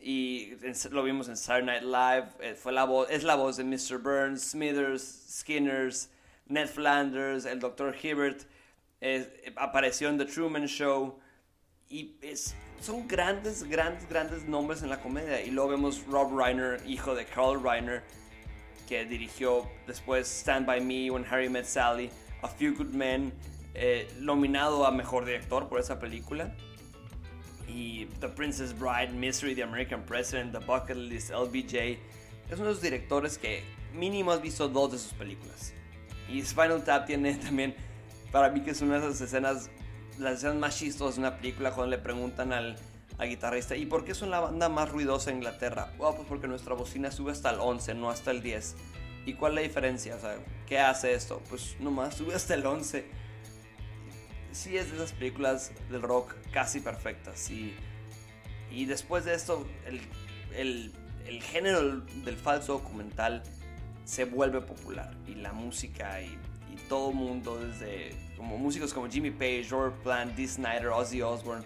Y 0.00 0.56
lo 0.90 1.02
vimos 1.04 1.28
en 1.28 1.36
Saturday 1.36 1.80
Night 1.80 1.82
Live. 1.82 2.28
Eh, 2.40 2.54
fue 2.54 2.72
la 2.72 2.84
voz, 2.84 3.08
es 3.10 3.22
la 3.22 3.36
voz 3.36 3.56
de 3.56 3.64
Mr. 3.64 3.98
Burns, 3.98 4.50
Smithers, 4.50 5.02
Skinners, 5.28 6.10
Ned 6.46 6.68
Flanders, 6.68 7.44
el 7.44 7.60
Dr. 7.60 7.94
Hibbert 7.94 8.46
apareció 9.56 10.08
en 10.08 10.18
The 10.18 10.24
Truman 10.24 10.66
Show. 10.66 11.18
Y 11.88 12.16
es, 12.20 12.54
son 12.80 13.06
grandes, 13.08 13.64
grandes, 13.64 14.08
grandes 14.08 14.44
nombres 14.44 14.82
en 14.82 14.90
la 14.90 15.00
comedia. 15.00 15.40
Y 15.40 15.50
luego 15.50 15.70
vemos 15.70 16.04
Rob 16.06 16.36
Reiner, 16.36 16.80
hijo 16.86 17.14
de 17.14 17.24
Carl 17.24 17.62
Reiner, 17.62 18.02
que 18.88 19.04
dirigió 19.04 19.68
después 19.86 20.26
Stand 20.26 20.66
By 20.66 20.80
Me, 20.80 21.10
When 21.10 21.24
Harry 21.30 21.48
Met 21.48 21.66
Sally, 21.66 22.10
A 22.42 22.48
Few 22.48 22.74
Good 22.74 22.94
Men, 22.94 23.32
eh, 23.74 24.08
nominado 24.18 24.86
a 24.86 24.90
Mejor 24.90 25.26
Director 25.26 25.68
por 25.68 25.78
esa 25.78 25.98
película. 25.98 26.54
Y 27.68 28.06
The 28.20 28.28
Princess 28.28 28.76
Bride, 28.76 29.12
Mystery, 29.12 29.54
The 29.54 29.62
American 29.62 30.02
President, 30.04 30.52
The 30.52 30.64
Bucket 30.64 30.96
List, 30.96 31.30
LBJ. 31.30 31.98
Es 32.50 32.54
uno 32.54 32.64
de 32.64 32.70
los 32.70 32.80
directores 32.80 33.36
que 33.36 33.62
mínimo 33.92 34.32
has 34.32 34.40
visto 34.40 34.68
dos 34.68 34.92
de 34.92 34.98
sus 34.98 35.12
películas. 35.12 35.74
Y 36.28 36.42
Spinal 36.42 36.82
Tap 36.82 37.06
tiene 37.06 37.34
también 37.44 37.74
para 38.32 38.48
mí 38.50 38.62
que 38.62 38.70
es 38.70 38.80
una 38.80 38.98
de 38.98 39.06
esas 39.06 39.20
escenas, 39.20 39.70
las 40.18 40.38
escenas 40.38 40.56
más 40.56 40.78
chistosas 40.78 41.16
de 41.16 41.20
una 41.20 41.36
película 41.36 41.72
cuando 41.72 41.94
le 41.94 42.02
preguntan 42.02 42.52
al, 42.54 42.76
guitarrista, 43.24 43.76
¿y 43.76 43.86
por 43.86 44.04
qué 44.04 44.14
son 44.14 44.30
la 44.30 44.40
banda 44.40 44.68
más 44.68 44.90
ruidosa 44.90 45.30
en 45.30 45.36
Inglaterra? 45.36 45.92
Bueno, 45.98 46.16
pues 46.16 46.28
porque 46.28 46.48
nuestra 46.48 46.74
bocina 46.74 47.10
sube 47.10 47.32
hasta 47.32 47.50
el 47.50 47.60
11, 47.60 47.94
no 47.94 48.10
hasta 48.10 48.30
el 48.30 48.42
10. 48.42 48.76
¿Y 49.26 49.34
cuál 49.34 49.52
es 49.52 49.56
la 49.56 49.60
diferencia? 49.62 50.16
O 50.16 50.66
¿qué 50.66 50.78
hace 50.78 51.14
esto? 51.14 51.42
Pues 51.48 51.76
nomás 51.80 52.14
sube 52.14 52.34
hasta 52.34 52.54
el 52.54 52.64
11. 52.64 53.04
Sí 54.52 54.76
es 54.76 54.90
de 54.90 54.96
esas 54.96 55.12
películas 55.12 55.72
del 55.90 56.02
rock 56.02 56.34
casi 56.52 56.80
perfectas. 56.80 57.50
Y, 57.50 57.74
y 58.70 58.86
después 58.86 59.24
de 59.24 59.34
esto, 59.34 59.66
el, 59.86 60.00
el, 60.56 60.92
el 61.26 61.42
género 61.42 62.00
del 62.00 62.36
falso 62.36 62.74
documental 62.74 63.42
se 64.04 64.24
vuelve 64.24 64.60
popular. 64.60 65.14
Y 65.26 65.34
la 65.34 65.52
música 65.52 66.22
y 66.22 66.38
todo 66.88 67.12
mundo, 67.12 67.58
desde 67.58 68.14
como 68.36 68.56
músicos 68.56 68.94
como 68.94 69.08
Jimmy 69.08 69.30
Page, 69.30 69.66
Robert 69.70 69.96
Plant, 70.02 70.34
Dee 70.34 70.48
Snyder, 70.48 70.88
Ozzy 70.88 71.20
Osbourne, 71.22 71.64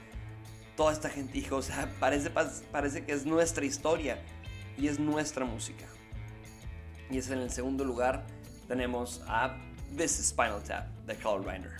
toda 0.76 0.92
esta 0.92 1.08
gente 1.10 1.44
o 1.50 1.62
sea, 1.62 1.88
parece, 2.00 2.30
parece 2.30 3.04
que 3.04 3.12
es 3.12 3.26
nuestra 3.26 3.64
historia 3.64 4.22
y 4.76 4.88
es 4.88 4.98
nuestra 4.98 5.44
música. 5.44 5.84
Y 7.10 7.18
es 7.18 7.30
en 7.30 7.38
el 7.38 7.50
segundo 7.50 7.84
lugar 7.84 8.24
tenemos 8.68 9.22
a 9.26 9.56
This 9.96 10.18
is 10.18 10.28
Spinal 10.28 10.62
Tap 10.62 10.86
de 11.06 11.14
Carl 11.16 11.44
Reiner. 11.44 11.72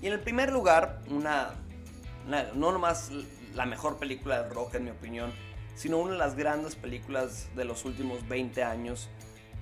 Y 0.00 0.06
en 0.06 0.12
el 0.12 0.20
primer 0.20 0.52
lugar, 0.52 1.02
una, 1.08 1.54
no 2.54 2.72
nomás 2.72 3.10
la 3.54 3.66
mejor 3.66 3.98
película 3.98 4.42
de 4.42 4.48
rock 4.50 4.74
en 4.74 4.84
mi 4.84 4.90
opinión, 4.90 5.32
sino 5.74 5.98
una 5.98 6.12
de 6.12 6.18
las 6.18 6.36
grandes 6.36 6.76
películas 6.76 7.48
de 7.56 7.64
los 7.64 7.84
últimos 7.84 8.26
20 8.28 8.62
años 8.62 9.08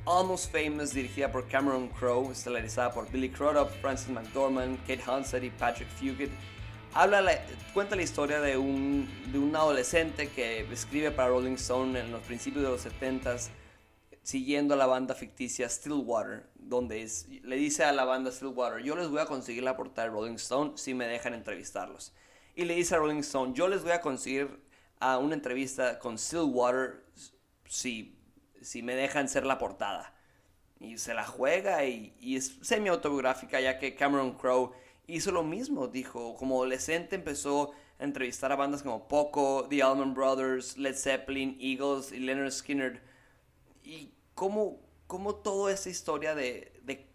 Almost 0.04 0.50
Famous, 0.50 0.92
dirigida 0.92 1.30
por 1.30 1.46
Cameron 1.46 1.88
Crowe, 1.88 2.32
estelarizada 2.32 2.92
por 2.92 3.08
Billy 3.10 3.28
Crudup, 3.28 3.70
Francis 3.80 4.08
McDormand, 4.08 4.80
Kate 4.80 5.00
Hudson 5.06 5.44
y 5.44 5.50
Patrick 5.50 5.88
Fugit. 5.90 6.30
Habla 6.94 7.44
cuenta 7.72 7.96
la 7.96 8.02
historia 8.02 8.40
de 8.40 8.56
un, 8.56 9.08
de 9.32 9.38
un 9.38 9.56
adolescente 9.56 10.28
que 10.28 10.60
escribe 10.72 11.10
para 11.10 11.28
Rolling 11.28 11.54
Stone 11.54 11.98
en 11.98 12.12
los 12.12 12.22
principios 12.22 12.64
de 12.64 12.70
los 12.70 12.86
70s, 12.86 13.48
siguiendo 14.22 14.74
a 14.74 14.76
la 14.76 14.86
banda 14.86 15.14
ficticia 15.14 15.68
Stillwater, 15.68 16.48
donde 16.54 17.10
le 17.42 17.56
dice 17.56 17.84
a 17.84 17.92
la 17.92 18.04
banda 18.04 18.30
Stillwater, 18.30 18.82
yo 18.82 18.94
les 18.94 19.08
voy 19.08 19.20
a 19.20 19.26
conseguir 19.26 19.62
la 19.62 19.76
portada 19.76 20.08
de 20.08 20.14
Rolling 20.14 20.34
Stone 20.34 20.72
si 20.76 20.94
me 20.94 21.06
dejan 21.06 21.34
entrevistarlos. 21.34 22.12
Y 22.54 22.66
le 22.66 22.74
dice 22.74 22.94
a 22.94 22.98
Rolling 22.98 23.20
Stone, 23.20 23.54
yo 23.54 23.68
les 23.68 23.82
voy 23.82 23.92
a 23.92 24.00
conseguir 24.00 24.62
a 25.00 25.18
una 25.18 25.34
entrevista 25.34 25.98
con 25.98 26.18
Stillwater 26.18 27.04
si 27.66 28.18
si 28.62 28.82
me 28.82 28.94
dejan 28.94 29.28
ser 29.28 29.44
la 29.44 29.58
portada. 29.58 30.14
Y 30.80 30.98
se 30.98 31.14
la 31.14 31.24
juega 31.24 31.84
y, 31.84 32.14
es 32.20 32.58
semi-autobiográfica 32.62 33.60
ya 33.60 33.78
que 33.78 33.94
Cameron 33.94 34.36
Crowe 34.36 34.72
hizo 35.16 35.32
lo 35.32 35.42
mismo. 35.42 35.88
Dijo, 35.88 36.34
como 36.36 36.56
adolescente 36.56 37.16
empezó 37.16 37.72
a 37.98 38.04
entrevistar 38.04 38.52
a 38.52 38.56
bandas 38.56 38.82
como 38.82 39.08
Poco, 39.08 39.66
The 39.68 39.82
Allman 39.82 40.14
Brothers, 40.14 40.76
Led 40.76 40.96
Zeppelin, 40.96 41.56
Eagles 41.60 42.12
y 42.12 42.18
Leonard 42.18 42.50
Skinner. 42.50 43.02
Y 43.82 44.12
cómo, 44.34 44.80
cómo 45.06 45.36
toda 45.36 45.72
esa 45.72 45.90
historia 45.90 46.34
de, 46.34 46.80
de 46.84 47.08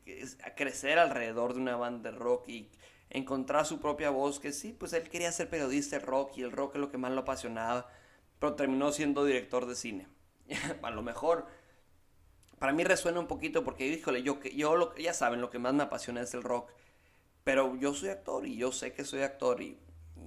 crecer 0.56 1.00
alrededor 1.00 1.54
de 1.54 1.60
una 1.60 1.76
banda 1.76 2.12
de 2.12 2.18
rock 2.18 2.48
y 2.50 2.70
encontrar 3.10 3.66
su 3.66 3.80
propia 3.80 4.10
voz, 4.10 4.40
que 4.40 4.52
sí, 4.52 4.76
pues 4.78 4.94
él 4.94 5.10
quería 5.10 5.32
ser 5.32 5.50
periodista 5.50 6.00
de 6.00 6.06
rock 6.06 6.38
y 6.38 6.44
el 6.44 6.52
rock 6.52 6.76
es 6.76 6.82
lo 6.82 6.92
que 6.92 6.98
más 6.98 7.12
lo 7.12 7.22
apasionaba, 7.22 7.90
pero 8.40 8.56
terminó 8.56 8.92
siendo 8.92 9.26
director 9.26 9.66
de 9.66 9.76
cine. 9.76 10.08
a 10.82 10.92
lo 10.92 11.02
mejor, 11.02 11.48
para 12.60 12.74
mí 12.74 12.84
resuena 12.84 13.20
un 13.20 13.28
poquito 13.28 13.64
porque, 13.64 13.88
híjole, 13.88 14.24
yo, 14.24 14.42
yo 14.44 14.76
lo, 14.76 14.96
ya 14.96 15.14
saben, 15.14 15.42
lo 15.42 15.50
que 15.50 15.60
más 15.60 15.74
me 15.74 15.84
apasiona 15.84 16.22
es 16.22 16.34
el 16.34 16.44
rock, 16.44 16.72
pero 17.48 17.78
yo 17.78 17.94
soy 17.94 18.10
actor 18.10 18.46
y 18.46 18.58
yo 18.58 18.74
sé 18.74 18.92
que 18.92 19.06
soy 19.06 19.22
actor 19.22 19.62
y, 19.62 19.80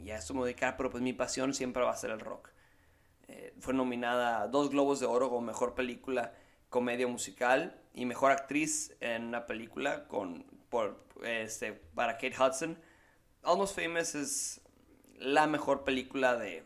y 0.03 0.11
a 0.11 0.17
eso 0.17 0.33
me 0.33 0.43
dedicar, 0.43 0.79
pero 0.79 0.89
pues 0.89 1.03
mi 1.03 1.13
pasión 1.13 1.53
siempre 1.53 1.83
va 1.83 1.91
a 1.91 1.97
ser 1.97 2.13
el 2.13 2.19
rock. 2.19 2.49
Eh, 3.29 3.53
fue 3.61 3.75
nominada 3.75 4.41
a 4.41 4.49
dos 4.49 4.71
Globos 4.71 5.01
de 5.01 5.07
Oro 5.07 5.29
como 5.29 5.43
Mejor 5.43 5.75
Película 5.75 6.33
Comedia 6.71 7.07
Musical 7.07 7.79
y 7.93 8.07
Mejor 8.07 8.31
Actriz 8.31 8.97
en 9.01 9.27
una 9.27 9.47
película 9.47 10.09
con, 10.09 10.47
por, 10.71 11.05
este, 11.23 11.75
para 11.75 12.15
Kate 12.15 12.37
Hudson. 12.41 12.79
Almost 13.43 13.79
Famous 13.79 14.15
es 14.15 14.63
la 15.19 15.47
mejor 15.47 15.85
película 15.85 16.39
de, 16.39 16.65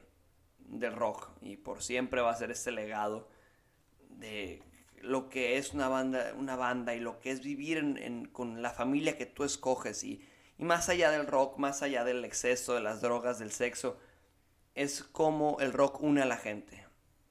de 0.61 0.89
rock 0.89 1.31
y 1.43 1.57
por 1.57 1.83
siempre 1.83 2.21
va 2.21 2.31
a 2.31 2.37
ser 2.37 2.53
este 2.53 2.71
legado 2.71 3.29
de 4.09 4.63
lo 5.01 5.29
que 5.31 5.59
es 5.59 5.75
una 5.75 5.89
banda, 5.89 6.33
una 6.39 6.55
banda 6.55 6.95
y 6.95 7.01
lo 7.01 7.19
que 7.19 7.33
es 7.33 7.43
vivir 7.43 8.31
con 8.31 8.63
la 8.63 8.71
familia 8.71 9.19
que 9.19 9.27
tú 9.27 9.43
escoges 9.43 10.05
y, 10.05 10.25
y 10.59 10.65
más 10.65 10.89
allá 10.89 11.11
del 11.11 11.27
rock, 11.27 11.59
más 11.59 11.83
allá 11.83 12.05
del 12.05 12.25
exceso, 12.25 12.75
de 12.75 12.81
las 12.81 13.01
drogas, 13.01 13.39
del 13.39 13.51
sexo, 13.51 13.99
es 14.75 15.03
como 15.03 15.59
el 15.61 15.73
rock 15.73 16.01
une 16.03 16.23
a 16.23 16.27
la 16.27 16.37
gente 16.37 16.85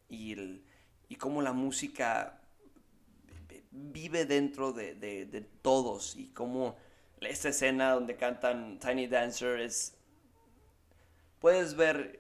y, 0.10 0.34
el, 0.34 0.66
y 1.10 1.16
cómo 1.16 1.42
la 1.42 1.54
música 1.54 2.40
vive 3.72 4.26
dentro 4.26 4.72
de, 4.72 4.96
de, 4.96 5.42
todos 5.62 6.16
y 6.16 6.28
cómo 6.30 6.78
esta 7.22 7.50
escena 7.50 7.92
donde 7.92 8.16
cantan 8.16 8.80
Tiny 8.80 9.08
Dancer 9.08 9.60
es... 9.60 9.98
Puedes 11.40 11.76
ver, 11.76 12.20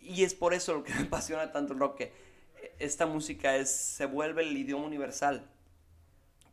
y 0.00 0.24
es 0.24 0.34
por 0.34 0.52
eso 0.52 0.74
lo 0.74 0.84
que 0.84 0.92
me 0.98 1.02
apasiona 1.02 1.52
tanto 1.52 1.72
el 1.72 1.78
rock, 1.78 1.98
que 1.98 2.12
esta 2.78 3.06
música 3.06 3.56
es, 3.56 3.70
se 3.70 4.06
vuelve 4.06 4.42
el 4.42 4.56
idioma 4.56 4.86
universal. 4.86 5.48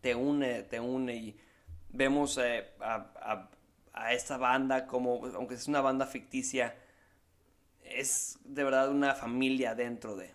Te 0.01 0.15
une, 0.15 0.63
te 0.63 0.79
une 0.79 1.15
y 1.15 1.39
vemos 1.89 2.37
eh, 2.37 2.69
a 3.93 4.13
esta 4.13 4.37
banda 4.37 4.87
como, 4.87 5.25
aunque 5.35 5.55
es 5.55 5.67
una 5.67 5.81
banda 5.81 6.05
ficticia, 6.05 6.75
es 7.83 8.39
de 8.43 8.63
verdad 8.63 8.89
una 8.89 9.15
familia 9.15 9.75
dentro 9.75 10.15
de. 10.15 10.33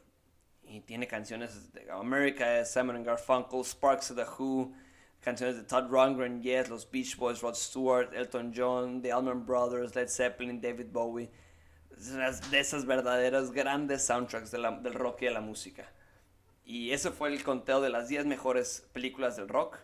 Y 0.62 0.80
tiene 0.80 1.06
canciones 1.06 1.72
de 1.72 1.90
America, 1.90 2.64
Simon 2.64 3.02
Garfunkel, 3.04 3.64
Sparks 3.64 4.10
of 4.10 4.16
the 4.16 4.24
Who, 4.24 4.72
canciones 5.20 5.56
de 5.56 5.62
Todd 5.62 5.90
Rundgren, 5.90 6.42
Yes, 6.42 6.68
los 6.68 6.90
Beach 6.90 7.16
Boys, 7.16 7.40
Rod 7.42 7.54
Stewart, 7.54 8.14
Elton 8.14 8.52
John, 8.54 9.02
The 9.02 9.12
Allman 9.12 9.44
Brothers, 9.44 9.94
Led 9.94 10.08
Zeppelin, 10.08 10.60
David 10.60 10.86
Bowie. 10.90 11.30
De 12.50 12.58
esas 12.58 12.86
verdaderas 12.86 13.52
grandes 13.52 14.04
soundtracks 14.04 14.50
del 14.50 14.94
rock 14.94 15.22
y 15.22 15.26
de 15.26 15.30
la 15.30 15.40
música. 15.40 15.88
Y 16.64 16.90
ese 16.92 17.10
fue 17.10 17.28
el 17.28 17.44
conteo 17.44 17.80
de 17.80 17.90
las 17.90 18.08
10 18.08 18.26
mejores 18.26 18.88
películas 18.92 19.36
del 19.36 19.48
rock. 19.48 19.78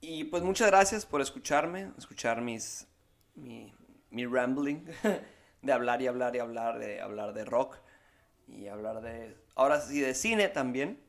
Y 0.00 0.24
pues 0.24 0.42
muchas 0.42 0.68
gracias 0.68 1.06
por 1.06 1.20
escucharme, 1.20 1.92
escuchar 1.96 2.42
mis, 2.42 2.86
mi, 3.36 3.72
mi 4.10 4.26
rambling. 4.26 4.84
de 5.66 5.72
hablar 5.72 6.00
y 6.00 6.06
hablar 6.06 6.34
y 6.36 6.38
hablar, 6.38 6.78
de 6.78 7.00
hablar 7.00 7.34
de 7.34 7.44
rock 7.44 7.76
y 8.46 8.68
hablar 8.68 9.02
de, 9.02 9.36
ahora 9.54 9.80
sí, 9.80 10.00
de 10.00 10.14
cine 10.14 10.48
también. 10.48 11.00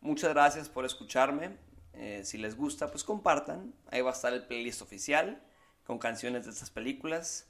Muchas 0.00 0.30
gracias 0.30 0.68
por 0.68 0.84
escucharme. 0.84 1.56
Eh, 1.92 2.22
si 2.24 2.38
les 2.38 2.56
gusta, 2.56 2.88
pues 2.88 3.04
compartan. 3.04 3.74
Ahí 3.90 4.00
va 4.00 4.10
a 4.10 4.14
estar 4.14 4.32
el 4.32 4.46
playlist 4.46 4.80
oficial 4.80 5.42
con 5.84 5.98
canciones 5.98 6.46
de 6.46 6.52
estas 6.52 6.70
películas. 6.70 7.46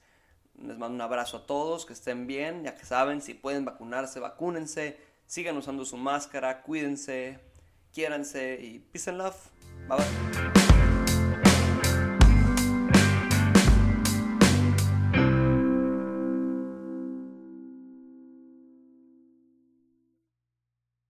Les 0.58 0.76
mando 0.76 0.96
un 0.96 1.00
abrazo 1.00 1.38
a 1.38 1.46
todos, 1.46 1.86
que 1.86 1.92
estén 1.92 2.26
bien. 2.26 2.64
Ya 2.64 2.74
que 2.74 2.84
saben, 2.84 3.22
si 3.22 3.34
pueden 3.34 3.64
vacunarse, 3.64 4.18
vacúnense. 4.18 4.98
Sigan 5.26 5.56
usando 5.56 5.84
su 5.84 5.96
máscara, 5.96 6.62
cuídense, 6.62 7.38
quiéranse 7.92 8.58
y 8.60 8.80
peace 8.80 9.10
and 9.10 9.18
love. 9.18 9.36
Bye 9.88 9.98
bye. 9.98 10.59